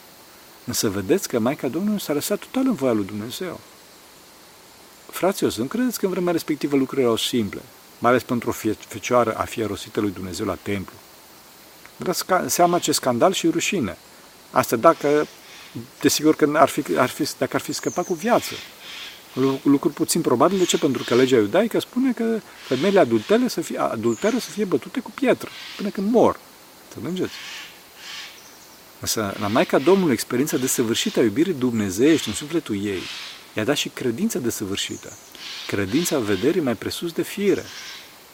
Însă 0.66 0.88
vedeți 0.88 1.28
că 1.28 1.38
Maica 1.38 1.68
Domnului 1.68 2.00
s-a 2.00 2.12
lăsat 2.12 2.38
total 2.38 2.66
în 2.66 2.74
voia 2.74 2.92
lui 2.92 3.04
Dumnezeu. 3.04 3.60
Fraților, 5.10 5.52
să 5.52 5.60
nu 5.60 5.66
credeți 5.66 5.98
că 5.98 6.04
în 6.06 6.12
vremea 6.12 6.32
respectivă 6.32 6.76
lucrurile 6.76 7.06
erau 7.06 7.16
simple, 7.16 7.60
mai 7.98 8.10
ales 8.10 8.22
pentru 8.22 8.50
o 8.50 8.72
fecioară 8.88 9.36
a 9.36 9.44
fi 9.44 9.62
rosită 9.62 10.00
lui 10.00 10.10
Dumnezeu 10.10 10.46
la 10.46 10.58
templu. 10.62 10.94
Dați 11.96 12.24
seama 12.46 12.78
ce 12.78 12.92
scandal 12.92 13.32
și 13.32 13.48
rușine. 13.50 13.98
Asta 14.50 14.76
dacă, 14.76 15.26
desigur 16.00 16.36
că 16.36 16.50
ar 16.54 16.68
fi, 16.68 16.84
ar 16.96 17.08
fi, 17.08 17.28
dacă 17.38 17.56
ar 17.56 17.62
fi 17.62 17.72
scăpat 17.72 18.06
cu 18.06 18.14
viață. 18.14 18.52
Lucruri 19.62 19.94
puțin 19.94 20.20
probabil. 20.20 20.58
De 20.58 20.64
ce? 20.64 20.78
Pentru 20.78 21.04
că 21.04 21.14
legea 21.14 21.36
iudaică 21.36 21.80
spune 21.80 22.12
că 22.12 22.40
femeile 22.66 22.98
adultere 22.98 23.48
să 23.48 23.60
fie, 23.60 23.78
adultere 23.78 24.38
să 24.38 24.50
fie 24.50 24.64
bătute 24.64 25.00
cu 25.00 25.10
pietră 25.10 25.48
până 25.76 25.88
când 25.88 26.10
mor. 26.10 26.38
Înțelegeți? 26.94 27.34
Însă, 29.06 29.34
la 29.38 29.46
Maica 29.46 29.78
Domnului, 29.78 30.12
experiența 30.12 30.56
desăvârșită 30.56 31.20
a 31.20 31.22
iubirii 31.22 31.52
dumnezeiești 31.52 32.28
în 32.28 32.34
sufletul 32.34 32.84
ei, 32.84 33.02
i-a 33.56 33.64
dat 33.64 33.76
și 33.76 33.88
credința 33.88 34.38
desăvârșită. 34.38 35.12
Credința 35.66 36.18
vederii 36.18 36.60
mai 36.60 36.74
presus 36.74 37.12
de 37.12 37.22
fire, 37.22 37.64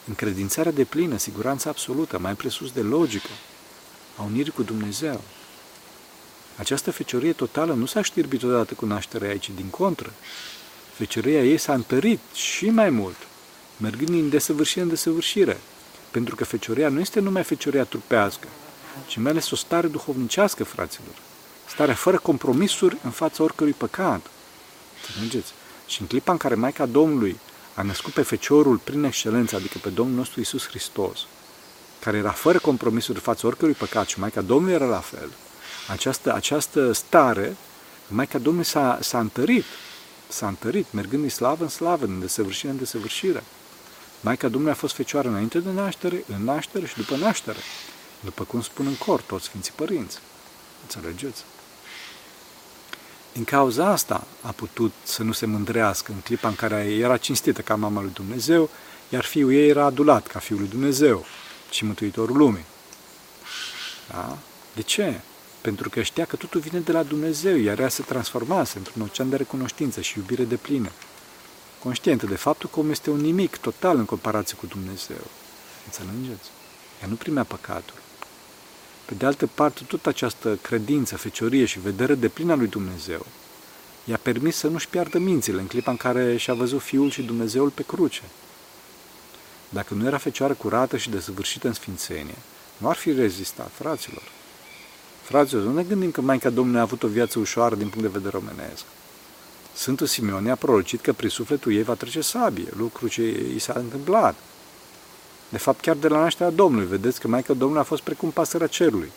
încredințarea 0.07 0.71
de 0.71 0.83
plină, 0.83 1.17
siguranța 1.17 1.69
absolută, 1.69 2.19
mai 2.19 2.33
presus 2.33 2.71
de 2.71 2.81
logică, 2.81 3.29
a 4.17 4.21
unirii 4.21 4.51
cu 4.51 4.63
Dumnezeu. 4.63 5.21
Această 6.57 6.91
feciorie 6.91 7.33
totală 7.33 7.73
nu 7.73 7.85
s-a 7.85 8.01
știrbit 8.01 8.43
odată 8.43 8.73
cu 8.73 8.85
nașterea 8.85 9.29
aici, 9.29 9.51
din 9.55 9.67
contră. 9.67 10.13
Fecioria 10.93 11.43
ei 11.43 11.57
s-a 11.57 11.73
întărit 11.73 12.19
și 12.33 12.69
mai 12.69 12.89
mult, 12.89 13.17
mergând 13.77 14.09
din 14.09 14.29
desăvârșire 14.29 14.81
în 14.81 14.89
desăvârșire, 14.89 15.57
pentru 16.11 16.35
că 16.35 16.43
fecioria 16.43 16.89
nu 16.89 16.99
este 16.99 17.19
numai 17.19 17.43
fecioria 17.43 17.83
trupească, 17.83 18.47
ci 19.07 19.17
mai 19.17 19.31
ales 19.31 19.51
o 19.51 19.55
stare 19.55 19.87
duhovnicească, 19.87 20.63
fraților. 20.63 21.15
Starea 21.69 21.93
fără 21.93 22.17
compromisuri 22.17 22.97
în 23.03 23.11
fața 23.11 23.43
oricărui 23.43 23.73
păcat. 23.73 24.25
Înțelegeți? 25.07 25.51
Și 25.87 26.01
în 26.01 26.07
clipa 26.07 26.31
în 26.31 26.37
care 26.37 26.55
Maica 26.55 26.85
Domnului 26.85 27.39
a 27.75 27.81
născut 27.81 28.13
pe 28.13 28.21
Feciorul 28.21 28.77
prin 28.77 29.03
excelență, 29.03 29.55
adică 29.55 29.77
pe 29.81 29.89
Domnul 29.89 30.15
nostru 30.15 30.39
Isus 30.39 30.67
Hristos, 30.67 31.19
care 31.99 32.17
era 32.17 32.31
fără 32.31 32.59
compromisuri 32.59 33.17
în 33.17 33.23
fața 33.23 33.47
oricărui 33.47 33.73
păcat 33.73 34.07
și 34.07 34.19
Maica 34.19 34.41
Domnului 34.41 34.73
era 34.73 34.85
la 34.85 34.99
fel, 34.99 35.29
această, 35.87 36.33
această 36.33 36.91
stare, 36.91 37.55
Maica 38.07 38.37
Domnului 38.37 38.67
s-a, 38.67 38.97
s-a 39.01 39.19
întărit, 39.19 39.65
s-a 40.27 40.47
întărit, 40.47 40.85
mergând 40.91 41.21
din 41.21 41.31
slavă 41.31 41.63
în 41.63 41.69
slavă, 41.69 42.05
din 42.05 42.19
desăvârșire 42.19 42.71
în 42.71 42.77
desăvârșire. 42.77 43.43
Maica 44.21 44.47
Domnului 44.47 44.75
a 44.75 44.79
fost 44.79 44.95
fecioară 44.95 45.27
înainte 45.27 45.59
de 45.59 45.71
naștere, 45.71 46.23
în 46.37 46.43
naștere 46.43 46.85
și 46.85 46.95
după 46.95 47.15
naștere. 47.15 47.59
După 48.23 48.43
cum 48.43 48.61
spun 48.61 48.85
în 48.85 48.95
cor 48.95 49.21
toți 49.21 49.45
Sfinții 49.45 49.73
Părinți. 49.75 50.17
Înțelegeți? 50.81 51.43
Din 53.33 53.43
cauza 53.43 53.87
asta 53.87 54.27
a 54.41 54.51
putut 54.51 54.93
să 55.03 55.23
nu 55.23 55.31
se 55.31 55.45
mândrească 55.45 56.11
în 56.11 56.19
clipa 56.19 56.47
în 56.47 56.55
care 56.55 56.75
era 56.75 57.17
cinstită 57.17 57.61
ca 57.61 57.75
mama 57.75 58.01
lui 58.01 58.11
Dumnezeu, 58.13 58.69
iar 59.09 59.23
fiul 59.23 59.53
ei 59.53 59.69
era 59.69 59.85
adulat 59.85 60.27
ca 60.27 60.39
fiul 60.39 60.59
lui 60.59 60.67
Dumnezeu 60.67 61.25
și 61.69 61.85
Mântuitorul 61.85 62.37
lumii. 62.37 62.65
Da? 64.09 64.37
De 64.75 64.81
ce? 64.81 65.19
Pentru 65.61 65.89
că 65.89 66.01
știa 66.01 66.25
că 66.25 66.35
totul 66.35 66.59
vine 66.59 66.79
de 66.79 66.91
la 66.91 67.03
Dumnezeu, 67.03 67.57
iar 67.57 67.79
ea 67.79 67.89
se 67.89 68.01
transformase 68.01 68.77
într-un 68.77 69.01
ocean 69.01 69.29
de 69.29 69.35
recunoștință 69.35 70.01
și 70.01 70.17
iubire 70.17 70.43
de 70.43 70.55
plină. 70.55 70.91
Conștientă 71.83 72.25
de 72.25 72.35
faptul 72.35 72.69
că 72.69 72.79
omul 72.79 72.91
este 72.91 73.09
un 73.09 73.19
nimic 73.19 73.57
total 73.57 73.97
în 73.97 74.05
comparație 74.05 74.55
cu 74.55 74.65
Dumnezeu. 74.65 75.27
Înțelegeți? 75.85 76.49
Ea 77.01 77.07
nu 77.07 77.15
primea 77.15 77.43
păcatul. 77.43 78.02
Pe 79.05 79.13
de 79.13 79.25
altă 79.25 79.47
parte, 79.53 79.81
tot 79.87 80.05
această 80.05 80.55
credință, 80.61 81.17
feciorie 81.17 81.65
și 81.65 81.79
vedere 81.79 82.15
de 82.15 82.27
plină 82.27 82.53
lui 82.53 82.67
Dumnezeu 82.67 83.25
i-a 84.03 84.19
permis 84.21 84.55
să 84.55 84.67
nu-și 84.67 84.87
piardă 84.87 85.19
mințile 85.19 85.59
în 85.59 85.67
clipa 85.67 85.91
în 85.91 85.97
care 85.97 86.37
și-a 86.37 86.53
văzut 86.53 86.81
Fiul 86.81 87.09
și 87.09 87.21
Dumnezeul 87.21 87.69
pe 87.69 87.83
cruce. 87.83 88.21
Dacă 89.69 89.93
nu 89.93 90.05
era 90.05 90.17
fecioară 90.17 90.53
curată 90.53 90.97
și 90.97 91.09
desăvârșită 91.09 91.67
în 91.67 91.73
sfințenie, 91.73 92.37
nu 92.77 92.89
ar 92.89 92.95
fi 92.95 93.11
rezistat, 93.11 93.71
fraților. 93.73 94.23
Fraților, 95.23 95.63
nu 95.63 95.73
ne 95.73 95.83
gândim 95.83 96.11
că 96.11 96.21
Maica 96.21 96.49
Domnului 96.49 96.79
a 96.79 96.83
avut 96.83 97.03
o 97.03 97.07
viață 97.07 97.39
ușoară 97.39 97.75
din 97.75 97.87
punct 97.87 98.01
de 98.01 98.17
vedere 98.19 98.37
omenesc. 98.37 98.83
Sfântul 99.73 100.07
Simeon 100.07 100.49
a 100.49 100.55
prorocit 100.55 101.01
că 101.01 101.13
prin 101.13 101.29
sufletul 101.29 101.73
ei 101.73 101.83
va 101.83 101.93
trece 101.93 102.21
sabie, 102.21 102.67
lucru 102.77 103.07
ce 103.07 103.21
i 103.55 103.59
s-a 103.59 103.73
întâmplat. 103.75 104.35
De 105.53 105.59
fapt, 105.59 105.81
chiar 105.81 105.95
de 105.95 106.07
la 106.07 106.19
nașterea 106.19 106.51
Domnului, 106.51 106.87
vedeți 106.87 107.19
că 107.19 107.27
Maica 107.27 107.53
Domnului 107.53 107.81
a 107.81 107.85
fost 107.85 108.01
precum 108.01 108.31
pasărea 108.31 108.67
cerului. 108.67 109.11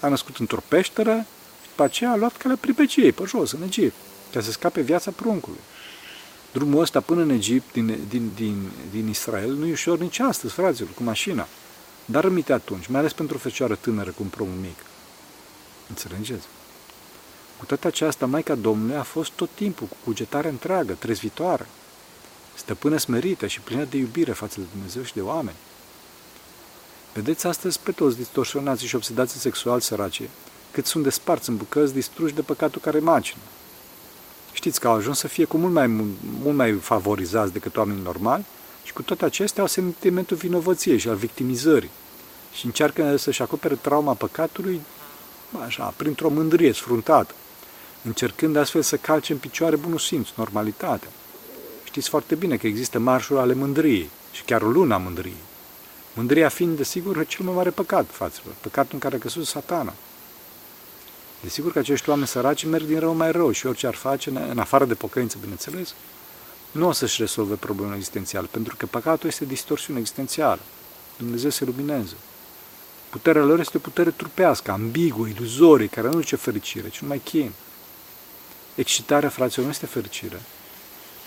A 0.00 0.08
născut 0.08 0.36
într-o 0.36 0.62
peșteră 0.68 1.26
și 1.62 1.68
după 1.68 1.82
aceea 1.82 2.10
a 2.10 2.16
luat 2.16 2.36
calea 2.36 2.56
pripeciei 2.60 3.12
pe 3.12 3.24
jos, 3.26 3.52
în 3.52 3.62
Egipt, 3.62 3.94
ca 4.32 4.40
să 4.40 4.50
scape 4.50 4.80
viața 4.80 5.10
pruncului. 5.10 5.60
Drumul 6.52 6.80
ăsta 6.80 7.00
până 7.00 7.22
în 7.22 7.30
Egipt, 7.30 7.72
din, 7.72 7.98
din, 8.08 8.30
din, 8.34 8.70
din 8.90 9.08
Israel, 9.08 9.52
nu 9.52 9.66
e 9.66 9.70
ușor 9.70 9.98
nici 9.98 10.18
astăzi, 10.18 10.54
fraților, 10.54 10.90
cu 10.94 11.02
mașina. 11.02 11.46
Dar 12.04 12.22
rămite 12.22 12.52
atunci, 12.52 12.86
mai 12.86 13.00
ales 13.00 13.12
pentru 13.12 13.36
o 13.36 13.38
fecioară 13.38 13.74
tânără 13.74 14.10
cu 14.10 14.22
un 14.22 14.28
prom 14.28 14.48
mic. 14.60 14.78
Înțelegeți? 15.88 16.46
Cu 17.58 17.64
toate 17.64 17.86
aceasta, 17.86 18.26
Maica 18.26 18.54
Domnului 18.54 18.96
a 18.96 19.02
fost 19.02 19.30
tot 19.30 19.48
timpul 19.54 19.86
cu 19.86 19.96
cugetare 20.04 20.48
întreagă, 20.48 20.92
trezvitoare 20.92 21.66
stăpână 22.58 22.96
smerită 22.96 23.46
și 23.46 23.60
plină 23.60 23.84
de 23.84 23.96
iubire 23.96 24.32
față 24.32 24.60
de 24.60 24.66
Dumnezeu 24.72 25.02
și 25.02 25.14
de 25.14 25.20
oameni. 25.20 25.56
Vedeți 27.14 27.46
astăzi 27.46 27.80
pe 27.80 27.92
toți 27.92 28.16
distorsionați 28.16 28.86
și 28.86 28.94
obsedați 28.94 29.40
sexual 29.40 29.80
săraci, 29.80 30.28
cât 30.70 30.86
sunt 30.86 31.02
desparți 31.02 31.48
în 31.48 31.56
bucăți, 31.56 31.92
distruși 31.92 32.34
de 32.34 32.42
păcatul 32.42 32.80
care 32.80 32.98
macină. 32.98 33.40
Știți 34.52 34.80
că 34.80 34.88
au 34.88 34.94
ajuns 34.94 35.18
să 35.18 35.28
fie 35.28 35.44
cu 35.44 35.56
mult 35.56 35.72
mai, 35.72 35.86
mult 36.42 36.56
mai 36.56 36.72
favorizați 36.72 37.52
decât 37.52 37.76
oamenii 37.76 38.02
normali 38.02 38.44
și 38.84 38.92
cu 38.92 39.02
toate 39.02 39.24
acestea 39.24 39.62
au 39.62 39.68
sentimentul 39.68 40.36
vinovăției 40.36 40.98
și 40.98 41.08
al 41.08 41.16
victimizării 41.16 41.90
și 42.52 42.66
încearcă 42.66 43.16
să-și 43.16 43.42
acopere 43.42 43.74
trauma 43.74 44.14
păcatului 44.14 44.80
așa, 45.66 45.94
printr-o 45.96 46.28
mândrie 46.28 46.72
sfruntată, 46.72 47.34
încercând 48.02 48.56
astfel 48.56 48.82
să 48.82 48.96
calce 48.96 49.32
în 49.32 49.38
picioare 49.38 49.76
bunul 49.76 49.98
simț, 49.98 50.28
normalitatea. 50.34 51.08
Știți 51.98 52.12
foarte 52.12 52.34
bine 52.34 52.56
că 52.56 52.66
există 52.66 52.98
marșuri 52.98 53.40
ale 53.40 53.54
mândriei 53.54 54.10
și 54.32 54.42
chiar 54.42 54.62
o 54.62 54.68
luna 54.68 54.96
mândriei. 54.96 55.42
Mândria 56.14 56.48
fiind, 56.48 56.76
desigur, 56.76 57.26
cel 57.26 57.44
mai 57.44 57.54
mare 57.54 57.70
păcat, 57.70 58.06
faților, 58.10 58.54
păcatul 58.60 58.90
în 58.92 58.98
care 58.98 59.16
a 59.16 59.18
căzut 59.18 59.46
satana. 59.46 59.92
Desigur 61.40 61.72
că 61.72 61.78
acești 61.78 62.08
oameni 62.08 62.28
săraci 62.28 62.64
merg 62.64 62.84
din 62.84 62.98
rău 62.98 63.14
mai 63.14 63.32
rău 63.32 63.50
și 63.50 63.66
orice 63.66 63.86
ar 63.86 63.94
face, 63.94 64.30
în 64.30 64.58
afară 64.58 64.84
de 64.84 64.94
pocăință, 64.94 65.36
bineînțeles, 65.40 65.94
nu 66.70 66.88
o 66.88 66.92
să-și 66.92 67.20
rezolve 67.20 67.54
problema 67.54 67.94
existențială, 67.94 68.48
pentru 68.50 68.76
că 68.76 68.86
păcatul 68.86 69.28
este 69.28 69.44
distorsiune 69.44 69.98
existențială. 69.98 70.60
Dumnezeu 71.16 71.50
se 71.50 71.64
luminează. 71.64 72.14
Puterea 73.10 73.42
lor 73.42 73.60
este 73.60 73.76
o 73.76 73.80
putere 73.80 74.10
trupească, 74.10 74.70
ambiguă, 74.70 75.26
iluzorie, 75.26 75.86
care 75.86 76.06
nu 76.06 76.14
duce 76.14 76.36
fericire, 76.36 76.88
ci 76.88 76.98
numai 76.98 77.20
chin. 77.24 77.52
Excitarea, 78.74 79.28
fraților, 79.28 79.64
nu 79.64 79.72
este 79.72 79.86
fericire, 79.86 80.40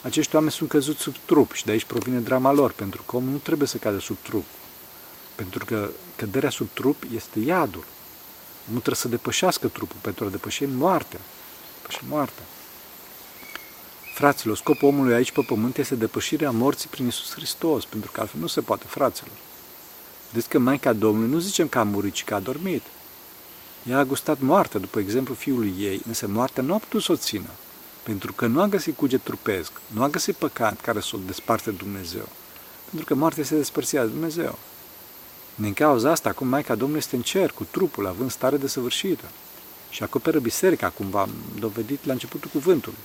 acești 0.02 0.36
oameni 0.36 0.52
sunt 0.52 0.70
căzuți 0.70 1.02
sub 1.02 1.16
trup 1.26 1.52
și 1.52 1.66
de 1.66 1.72
aici 1.72 1.86
provine 1.86 2.20
drama 2.20 2.52
lor, 2.52 2.72
pentru 2.72 3.02
că 3.02 3.16
omul 3.16 3.32
nu 3.32 3.38
trebuie 3.38 3.68
să 3.68 3.78
cadă 3.78 4.00
sub 4.00 4.18
trup. 4.22 4.46
Pentru 5.36 5.66
că 5.66 5.90
căderea 6.16 6.50
sub 6.50 6.68
trup 6.74 7.04
este 7.16 7.40
iadul. 7.40 7.84
Nu 8.64 8.74
trebuie 8.74 8.96
să 8.96 9.08
depășească 9.08 9.68
trupul 9.68 9.98
pentru 10.02 10.26
a 10.26 10.30
depăși 10.30 10.66
moartea. 10.66 11.20
Depăși 11.82 12.00
moartea. 12.10 12.44
Fraților, 14.14 14.58
scopul 14.58 14.88
omului 14.88 15.14
aici 15.14 15.32
pe 15.32 15.42
pământ 15.42 15.78
este 15.78 15.96
depășirea 15.96 16.52
morții 16.52 16.90
prin 16.90 17.08
Isus 17.08 17.34
Hristos, 17.34 17.86
pentru 17.86 18.12
că 18.12 18.20
altfel 18.20 18.40
nu 18.40 18.48
se 18.48 18.62
poate, 18.62 18.86
fraților. 18.88 19.38
Deci 20.34 20.46
că 20.46 20.60
Maica 20.60 20.94
Domnului 20.94 21.30
nu 21.30 21.40
zicem 21.40 21.68
că 21.68 21.80
a 21.80 21.84
murit, 21.84 22.14
ci 22.14 22.24
că 22.24 22.34
a 22.34 22.40
dormit. 22.40 22.82
Ea 23.90 23.98
a 23.98 24.04
gustat 24.04 24.40
moartea, 24.40 24.80
după 24.80 25.00
exemplu 25.00 25.34
fiului 25.34 25.74
ei, 25.80 26.02
însă 26.08 26.28
moartea 26.28 26.64
nu 26.64 26.74
a 26.74 26.78
putut 26.78 27.02
să 27.02 27.12
o 27.12 27.16
țină, 27.16 27.50
pentru 28.04 28.34
că 28.34 28.46
nu 28.46 28.62
a 28.62 28.68
găsit 28.68 28.96
cuget 28.96 29.22
trupesc, 29.22 29.72
nu 29.88 30.04
a 30.04 30.10
găsit 30.10 30.36
păcat 30.36 30.82
care 30.82 31.00
să 31.00 31.12
o 31.14 31.20
desparte 31.26 31.70
de 31.70 31.76
Dumnezeu, 31.76 32.30
pentru 32.90 33.06
că 33.06 33.16
moartea 33.16 33.42
este 33.42 33.56
despărțită 33.56 34.02
de 34.02 34.08
Dumnezeu. 34.08 34.60
Din 35.56 35.74
cauza 35.74 36.12
asta, 36.12 36.30
acum 36.30 36.48
Maica 36.48 36.76
Domnului 36.76 37.00
este 37.00 37.16
în 37.16 37.22
cer, 37.22 37.52
cu 37.52 37.68
trupul, 37.72 38.08
având 38.08 38.32
stare 38.32 38.58
desăvârșită 38.58 39.26
și 39.90 40.04
acoperă 40.04 40.40
biserica, 40.40 40.90
cum 40.90 41.10
v-am 41.10 41.30
dovedit 41.60 42.06
la 42.06 42.14
începutul 42.14 42.50
cuvântului. 42.54 42.98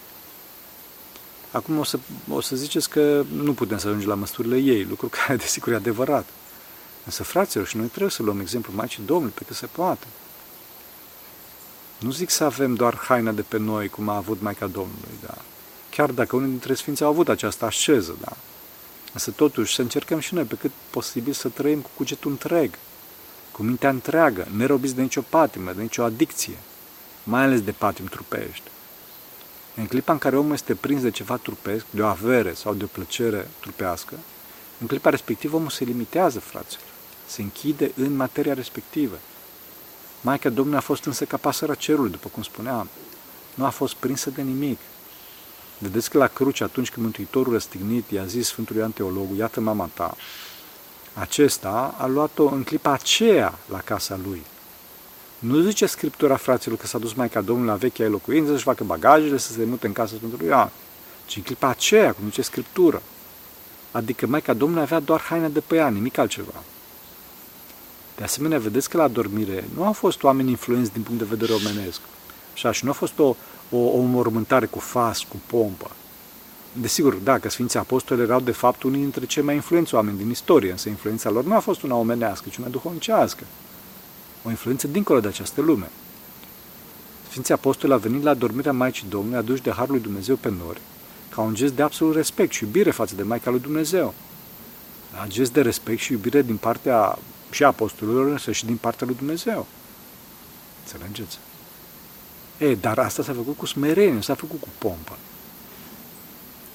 Acum 1.50 1.78
o 1.78 1.84
să, 1.84 1.98
o 2.30 2.40
să 2.40 2.56
ziceți 2.56 2.88
că 2.88 3.24
nu 3.32 3.52
putem 3.52 3.78
să 3.78 3.86
ajungem 3.86 4.08
la 4.08 4.14
măsurile 4.14 4.58
ei, 4.58 4.84
lucru 4.84 5.08
care 5.18 5.36
desigur 5.36 5.72
e 5.72 5.76
adevărat. 5.76 6.28
Însă, 7.04 7.22
fraților, 7.22 7.66
și 7.66 7.76
noi 7.76 7.86
trebuie 7.86 8.10
să 8.10 8.22
luăm 8.22 8.40
exemplu 8.40 8.72
Maicii 8.74 9.02
Domnului 9.06 9.32
pe 9.34 9.44
cât 9.46 9.56
se 9.56 9.66
poate. 9.66 10.06
Nu 11.98 12.10
zic 12.10 12.30
să 12.30 12.44
avem 12.44 12.74
doar 12.74 12.96
haina 12.96 13.30
de 13.32 13.42
pe 13.42 13.58
noi, 13.58 13.88
cum 13.88 14.08
a 14.08 14.16
avut 14.16 14.40
Maica 14.40 14.66
Domnului, 14.66 15.18
da. 15.26 15.34
Chiar 15.90 16.10
dacă 16.10 16.36
unii 16.36 16.48
dintre 16.48 16.74
Sfinții 16.74 17.04
au 17.04 17.10
avut 17.10 17.28
această 17.28 17.64
așeză, 17.64 18.16
da. 18.20 18.36
Însă 19.12 19.30
totuși 19.30 19.74
să 19.74 19.82
încercăm 19.82 20.18
și 20.18 20.34
noi 20.34 20.44
pe 20.44 20.54
cât 20.54 20.70
posibil 20.90 21.32
să 21.32 21.48
trăim 21.48 21.80
cu 21.80 21.90
cugetul 21.96 22.30
întreg, 22.30 22.78
cu 23.52 23.62
mintea 23.62 23.88
întreagă, 23.88 24.48
nerobiți 24.56 24.94
de 24.94 25.02
nicio 25.02 25.20
patimă, 25.20 25.72
de 25.72 25.82
nicio 25.82 26.02
adicție, 26.02 26.58
mai 27.22 27.42
ales 27.42 27.62
de 27.62 27.72
patim 27.72 28.04
trupești. 28.04 28.70
În 29.74 29.86
clipa 29.86 30.12
în 30.12 30.18
care 30.18 30.36
omul 30.36 30.52
este 30.52 30.74
prins 30.74 31.02
de 31.02 31.10
ceva 31.10 31.36
trupesc, 31.36 31.84
de 31.90 32.02
o 32.02 32.06
avere 32.06 32.54
sau 32.54 32.74
de 32.74 32.84
o 32.84 32.86
plăcere 32.86 33.48
trupească, 33.60 34.14
în 34.80 34.86
clipa 34.86 35.10
respectivă 35.10 35.56
omul 35.56 35.70
se 35.70 35.84
limitează, 35.84 36.40
fraților. 36.40 36.86
Se 37.26 37.42
închide 37.42 37.92
în 37.96 38.16
materia 38.16 38.54
respectivă. 38.54 39.18
Maica 40.26 40.48
Domnului 40.48 40.78
a 40.78 40.82
fost 40.82 41.04
însă 41.04 41.24
ca 41.24 41.36
pasăra 41.36 41.74
cerului, 41.74 42.10
după 42.10 42.28
cum 42.32 42.42
spuneam. 42.42 42.88
Nu 43.54 43.64
a 43.64 43.68
fost 43.68 43.94
prinsă 43.94 44.30
de 44.30 44.42
nimic. 44.42 44.78
Vedeți 45.78 46.10
că 46.10 46.18
la 46.18 46.26
cruce, 46.26 46.64
atunci 46.64 46.90
când 46.90 47.04
Mântuitorul 47.04 47.52
răstignit 47.52 48.10
i-a 48.10 48.24
zis 48.24 48.46
Sfântul 48.46 48.76
Ioan 48.76 48.90
Teologul, 48.90 49.36
iată 49.36 49.60
mama 49.60 49.90
ta, 49.94 50.16
acesta 51.14 51.94
a 51.98 52.06
luat-o 52.06 52.44
în 52.44 52.62
clipa 52.62 52.92
aceea 52.92 53.58
la 53.70 53.78
casa 53.78 54.18
lui. 54.28 54.42
Nu 55.38 55.60
zice 55.60 55.86
Scriptura 55.86 56.36
fraților 56.36 56.78
că 56.78 56.86
s-a 56.86 56.98
dus 56.98 57.12
Maica 57.12 57.40
Domnului 57.40 57.70
la 57.70 57.76
vechea 57.76 58.08
locuință 58.08 58.50
să-și 58.50 58.64
facă 58.64 58.84
bagajele, 58.84 59.36
să 59.36 59.52
se 59.52 59.64
mute 59.64 59.86
în 59.86 59.92
casa 59.92 60.14
Sfântului 60.16 60.46
Ioan, 60.46 60.70
ci 61.26 61.36
în 61.36 61.42
clipa 61.42 61.68
aceea, 61.68 62.12
cum 62.12 62.24
zice 62.24 62.42
Scriptură. 62.42 63.02
Adică 63.90 64.26
Maica 64.26 64.52
Domnului 64.52 64.82
avea 64.82 65.00
doar 65.00 65.20
haina 65.20 65.48
de 65.48 65.60
pe 65.60 65.76
ea, 65.76 65.88
nimic 65.88 66.18
altceva. 66.18 66.62
De 68.16 68.22
asemenea, 68.22 68.58
vedeți 68.58 68.88
că 68.90 68.96
la 68.96 69.08
dormire 69.08 69.64
nu 69.74 69.84
au 69.84 69.92
fost 69.92 70.22
oameni 70.22 70.50
influenți 70.50 70.92
din 70.92 71.02
punct 71.02 71.20
de 71.20 71.26
vedere 71.28 71.52
omenesc. 71.52 72.00
Așa, 72.52 72.72
și 72.72 72.84
nu 72.84 72.90
a 72.90 72.94
fost 72.94 73.18
o, 73.18 73.34
o, 73.70 73.76
o 73.76 74.00
mormântare 74.00 74.66
cu 74.66 74.78
fas, 74.78 75.18
cu 75.18 75.36
pompă. 75.46 75.90
Desigur, 76.72 77.14
da, 77.14 77.38
că 77.38 77.48
Sfinții 77.48 77.78
Apostoli 77.78 78.22
erau 78.22 78.40
de 78.40 78.50
fapt 78.50 78.82
unii 78.82 79.00
dintre 79.00 79.26
cei 79.26 79.42
mai 79.42 79.54
influenți 79.54 79.94
oameni 79.94 80.16
din 80.18 80.30
istorie, 80.30 80.70
însă 80.70 80.88
influența 80.88 81.30
lor 81.30 81.44
nu 81.44 81.54
a 81.54 81.58
fost 81.58 81.82
una 81.82 81.94
omenească, 81.94 82.48
ci 82.48 82.56
una 82.56 82.68
duhovnicească. 82.68 83.44
O 84.44 84.50
influență 84.50 84.86
dincolo 84.86 85.20
de 85.20 85.28
această 85.28 85.60
lume. 85.60 85.90
Sfinții 87.28 87.54
Apostoli 87.54 87.92
au 87.92 87.98
venit 87.98 88.22
la 88.22 88.34
dormirea 88.34 88.72
Maicii 88.72 89.06
Domnului 89.08 89.38
aduși 89.38 89.62
de 89.62 89.70
Harul 89.70 89.92
lui 89.92 90.02
Dumnezeu 90.02 90.36
pe 90.36 90.52
nori, 90.64 90.80
ca 91.28 91.40
un 91.40 91.54
gest 91.54 91.72
de 91.72 91.82
absolut 91.82 92.14
respect 92.14 92.52
și 92.52 92.64
iubire 92.64 92.90
față 92.90 93.14
de 93.14 93.22
Maica 93.22 93.50
lui 93.50 93.60
Dumnezeu. 93.60 94.14
Un 95.22 95.28
gest 95.28 95.52
de 95.52 95.60
respect 95.60 96.00
și 96.00 96.12
iubire 96.12 96.42
din 96.42 96.56
partea 96.56 97.18
și 97.50 97.64
a 97.64 97.66
apostolilor, 97.66 98.26
însă 98.26 98.52
și 98.52 98.64
din 98.64 98.76
partea 98.76 99.06
lui 99.06 99.16
Dumnezeu. 99.16 99.66
Înțelegeți? 100.84 101.38
E, 102.58 102.74
dar 102.74 102.98
asta 102.98 103.22
s-a 103.22 103.32
făcut 103.32 103.56
cu 103.56 103.66
smerenie, 103.66 104.12
nu 104.12 104.20
s-a 104.20 104.34
făcut 104.34 104.60
cu 104.60 104.68
pompă. 104.78 105.16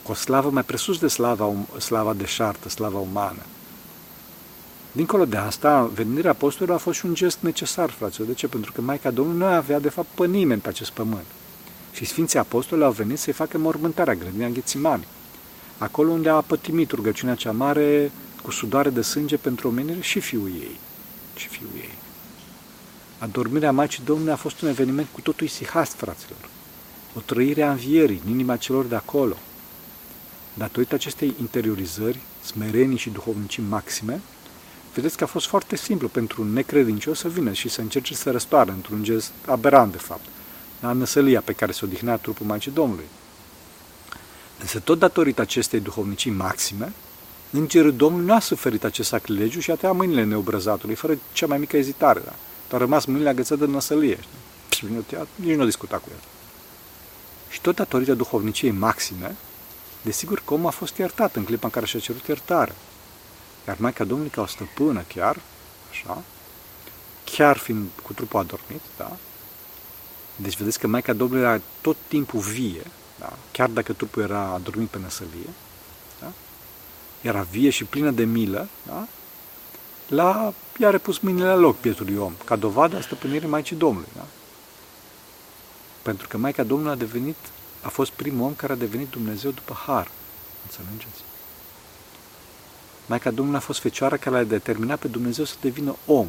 Cu 0.03 0.11
o 0.11 0.13
slavă 0.13 0.49
mai 0.49 0.63
presus 0.63 0.99
de 0.99 1.07
slava, 1.07 1.45
um, 1.45 1.67
slava 1.79 2.13
deșartă, 2.13 2.69
slava 2.69 2.97
umană. 2.97 3.41
Dincolo 4.91 5.25
de 5.25 5.37
asta, 5.37 5.89
venirea 5.93 6.31
apostolilor 6.31 6.77
a 6.77 6.81
fost 6.81 6.97
și 6.97 7.05
un 7.05 7.13
gest 7.13 7.37
necesar, 7.41 7.89
fraților. 7.89 8.27
De 8.27 8.33
ce? 8.33 8.47
Pentru 8.47 8.71
că 8.71 8.81
Maica 8.81 9.11
Domnului 9.11 9.39
nu 9.39 9.45
avea, 9.45 9.79
de 9.79 9.89
fapt, 9.89 10.07
pe 10.07 10.25
nimeni 10.25 10.61
pe 10.61 10.69
acest 10.69 10.91
pământ. 10.91 11.25
Și 11.91 12.05
Sfinții 12.05 12.39
Apostoli 12.39 12.83
au 12.83 12.91
venit 12.91 13.19
să-i 13.19 13.33
facă 13.33 13.57
mormântarea, 13.57 14.15
grădina 14.15 14.47
Ghețimani. 14.47 15.07
Acolo 15.77 16.11
unde 16.11 16.29
a 16.29 16.41
pătimit 16.41 16.91
rugăciunea 16.91 17.35
cea 17.35 17.51
mare 17.51 18.11
cu 18.41 18.51
sudoare 18.51 18.89
de 18.89 19.01
sânge 19.01 19.37
pentru 19.37 19.67
omenire 19.67 20.01
și 20.01 20.19
fiul 20.19 20.47
ei. 20.47 20.79
Și 21.35 21.47
fiul 21.47 21.69
ei. 21.75 21.93
Adormirea 23.17 23.71
Maicii 23.71 24.03
Domnului 24.05 24.31
a 24.31 24.35
fost 24.35 24.61
un 24.61 24.69
eveniment 24.69 25.07
cu 25.11 25.21
totul 25.21 25.47
isihast, 25.47 25.93
fraților. 25.93 26.49
O 27.15 27.19
trăire 27.19 27.61
a 27.61 27.71
învierii 27.71 28.21
în 28.25 28.31
inima 28.31 28.57
celor 28.57 28.85
de 28.85 28.95
acolo. 28.95 29.37
Datorită 30.53 30.95
acestei 30.95 31.33
interiorizări, 31.39 32.19
smerenii 32.43 32.97
și 32.97 33.09
duhovnicii 33.09 33.63
maxime, 33.69 34.21
vedeți 34.93 35.17
că 35.17 35.23
a 35.23 35.27
fost 35.27 35.47
foarte 35.47 35.75
simplu 35.75 36.07
pentru 36.07 36.41
un 36.41 36.53
necredincios 36.53 37.19
să 37.19 37.27
vină 37.27 37.53
și 37.53 37.69
să 37.69 37.81
încerce 37.81 38.15
să 38.15 38.31
răstoară 38.31 38.71
într-un 38.71 39.03
gest 39.03 39.31
aberant, 39.45 39.91
de 39.91 39.97
fapt, 39.97 40.25
la 40.79 40.91
năsălia 40.91 41.41
pe 41.41 41.53
care 41.53 41.71
se 41.71 41.85
odihnea 41.85 42.17
trupul 42.17 42.45
Maicii 42.45 42.71
Domnului. 42.71 43.05
Însă 44.59 44.79
tot 44.79 44.99
datorită 44.99 45.41
acestei 45.41 45.79
duhovnicii 45.79 46.31
maxime, 46.31 46.93
Îngerul 47.51 47.95
Domnului 47.95 48.25
nu 48.25 48.33
a 48.33 48.39
suferit 48.39 48.83
acest 48.83 49.09
sacrilegiu 49.09 49.59
și 49.59 49.71
a 49.71 49.75
tăiat 49.75 49.95
mâinile 49.95 50.23
neobrăzatului, 50.23 50.95
fără 50.95 51.17
cea 51.31 51.47
mai 51.47 51.57
mică 51.57 51.77
ezitare. 51.77 52.21
Da? 52.25 52.33
a 52.75 52.77
rămas 52.77 53.05
mâinile 53.05 53.29
agățate 53.29 53.65
de 53.65 53.71
năsălie. 53.71 54.19
Și 54.69 54.85
nici 55.35 55.55
nu 55.55 55.61
a 55.61 55.65
discutat 55.65 56.01
cu 56.01 56.07
el. 56.11 56.19
Și 57.49 57.61
tot 57.61 57.75
datorită 57.75 58.13
duhovniciei 58.13 58.71
maxime, 58.71 59.35
desigur 60.01 60.41
că 60.45 60.53
omul 60.53 60.67
a 60.67 60.69
fost 60.69 60.97
iertat 60.97 61.35
în 61.35 61.43
clipa 61.43 61.65
în 61.65 61.71
care 61.71 61.85
și-a 61.85 61.99
cerut 61.99 62.27
iertare. 62.27 62.75
Iar 63.67 63.77
Maica 63.79 64.03
Domnului 64.03 64.31
ca 64.31 64.41
o 64.41 64.45
stăpână 64.45 65.03
chiar, 65.07 65.39
așa, 65.89 66.23
chiar 67.23 67.57
fiind 67.57 67.87
cu 68.03 68.13
trupul 68.13 68.39
adormit, 68.39 68.81
da? 68.97 69.17
Deci 70.35 70.57
vedeți 70.57 70.79
că 70.79 70.87
Maica 70.87 71.13
Domnului 71.13 71.43
era 71.43 71.61
tot 71.81 71.95
timpul 72.07 72.39
vie, 72.39 72.83
da? 73.19 73.33
chiar 73.51 73.69
dacă 73.69 73.93
trupul 73.93 74.21
era 74.21 74.41
adormit 74.41 74.87
pe 74.87 74.99
năsălie, 74.99 75.45
da? 75.45 75.70
Era 77.21 77.41
vie 77.41 77.69
și 77.69 77.83
plină 77.83 78.11
de 78.11 78.23
milă, 78.23 78.67
da? 78.87 79.07
la, 80.07 80.53
i-a 80.79 80.89
repus 80.89 81.19
mâinile 81.19 81.45
la 81.45 81.55
loc 81.55 81.77
pietului 81.77 82.17
om, 82.17 82.33
ca 82.45 82.55
dovadă 82.55 82.97
a 82.97 83.01
stăpânirii 83.01 83.47
Maicii 83.47 83.75
Domnului. 83.75 84.09
Da? 84.15 84.25
Pentru 86.01 86.27
că 86.27 86.37
Maica 86.37 86.63
Domnului 86.63 86.93
a 86.93 86.95
devenit, 86.95 87.35
a 87.81 87.89
fost 87.89 88.11
primul 88.11 88.45
om 88.45 88.55
care 88.55 88.73
a 88.73 88.75
devenit 88.75 89.09
Dumnezeu 89.09 89.51
după 89.51 89.73
har. 89.73 90.11
Înțelegeți? 90.63 91.21
Maica 93.05 93.31
Domnului 93.31 93.59
a 93.59 93.63
fost 93.63 93.79
fecioara 93.79 94.17
care 94.17 94.35
l-a 94.35 94.43
determinat 94.43 94.99
pe 94.99 95.07
Dumnezeu 95.07 95.45
să 95.45 95.55
devină 95.61 95.95
om. 96.05 96.27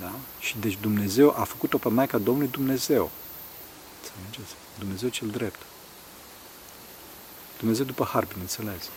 Da? 0.00 0.12
Și 0.38 0.56
deci 0.60 0.78
Dumnezeu 0.80 1.34
a 1.38 1.44
făcut-o 1.44 1.78
pe 1.78 1.88
Maica 1.88 2.18
Domnului 2.18 2.50
Dumnezeu. 2.50 3.10
Înțelegeți? 4.02 4.54
Dumnezeu 4.78 5.08
cel 5.08 5.28
drept. 5.28 5.60
Dumnezeu 7.58 7.84
după 7.84 8.04
har, 8.04 8.24
bineînțeles. 8.24 8.90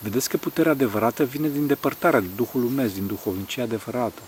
Vedeți 0.00 0.28
că 0.28 0.36
puterea 0.36 0.72
adevărată 0.72 1.24
vine 1.24 1.48
din 1.48 1.66
depărtarea 1.66 2.20
de 2.20 2.26
Duhul 2.36 2.60
Lumesc, 2.60 2.94
din 2.94 3.06
duhovnicia 3.06 3.62
adevărată. 3.62 4.20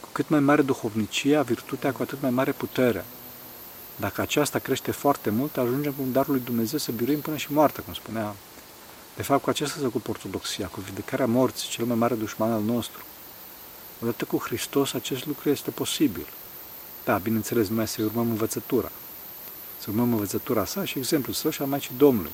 Cu 0.00 0.08
cât 0.12 0.28
mai 0.28 0.40
mare 0.40 0.62
duhovnicia, 0.62 1.42
virtutea, 1.42 1.92
cu 1.92 2.02
atât 2.02 2.20
mai 2.20 2.30
mare 2.30 2.52
putere. 2.52 3.04
Dacă 3.96 4.20
aceasta 4.20 4.58
crește 4.58 4.90
foarte 4.90 5.30
mult, 5.30 5.56
ajungem 5.56 5.92
cu 5.92 6.02
darul 6.12 6.32
lui 6.34 6.42
Dumnezeu 6.44 6.78
să 6.78 6.92
biruim 6.92 7.20
până 7.20 7.36
și 7.36 7.52
moartea, 7.52 7.82
cum 7.82 7.94
spunea. 7.94 8.34
De 9.16 9.22
fapt, 9.22 9.42
cu 9.42 9.50
acesta 9.50 9.76
se 9.78 9.86
ocupă 9.86 10.10
ortodoxia, 10.10 10.66
cu 10.66 10.80
vindecarea 10.80 11.26
morții, 11.26 11.68
cel 11.68 11.84
mai 11.84 11.96
mare 11.96 12.14
dușman 12.14 12.52
al 12.52 12.62
nostru. 12.62 13.02
Odată 14.02 14.24
cu 14.24 14.38
Hristos, 14.38 14.92
acest 14.92 15.26
lucru 15.26 15.48
este 15.50 15.70
posibil. 15.70 16.26
Da, 17.04 17.16
bineînțeles, 17.16 17.68
mai 17.68 17.88
să 17.88 18.02
urmăm 18.02 18.28
învățătura. 18.28 18.90
Să 19.78 19.86
urmăm 19.88 20.12
învățătura 20.12 20.64
sa 20.64 20.84
și 20.84 20.98
exemplul 20.98 21.34
său 21.34 21.50
și 21.50 21.62
al 21.62 21.68
Maicii 21.68 21.94
Domnului. 21.96 22.32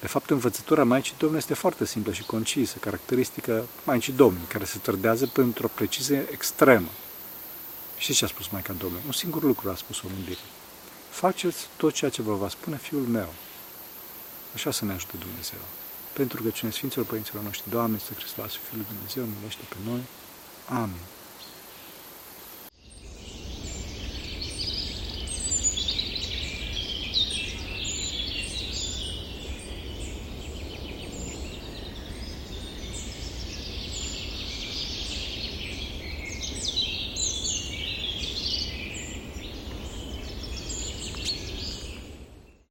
De 0.00 0.06
fapt, 0.06 0.30
învățătura 0.30 0.84
Maicii 0.84 1.14
Domnului 1.18 1.42
este 1.42 1.54
foarte 1.54 1.84
simplă 1.84 2.12
și 2.12 2.22
concisă, 2.22 2.78
caracteristică 2.78 3.66
Maicii 3.84 4.12
Domnului, 4.12 4.48
care 4.48 4.64
se 4.64 4.78
trădează 4.78 5.26
pentru 5.26 5.66
o 5.66 5.70
precizie 5.74 6.26
extremă. 6.30 6.88
Și 7.98 8.14
ce 8.14 8.24
a 8.24 8.28
spus 8.28 8.48
Maica 8.48 8.72
Domnului? 8.72 9.04
Un 9.06 9.12
singur 9.12 9.42
lucru 9.42 9.70
a 9.70 9.74
spus-o 9.74 10.06
în 10.06 10.34
Faceți 11.10 11.66
tot 11.76 11.92
ceea 11.92 12.10
ce 12.10 12.22
vă 12.22 12.34
va 12.34 12.48
spune 12.48 12.76
Fiul 12.76 13.06
meu. 13.06 13.32
Așa 14.54 14.70
să 14.70 14.84
ne 14.84 14.92
ajute 14.92 15.16
Dumnezeu. 15.16 15.58
Pentru 16.12 16.42
că 16.42 16.50
cine 16.50 16.70
Sfinților 16.70 17.06
Părinților 17.06 17.42
noștri, 17.42 17.70
Doamne, 17.70 17.96
este 17.96 18.14
Hristos, 18.14 18.52
Fiul 18.52 18.78
lui 18.78 18.86
Dumnezeu, 18.94 19.24
miluiește 19.24 19.62
pe 19.68 19.76
noi. 19.84 20.00
Amin. 20.68 21.19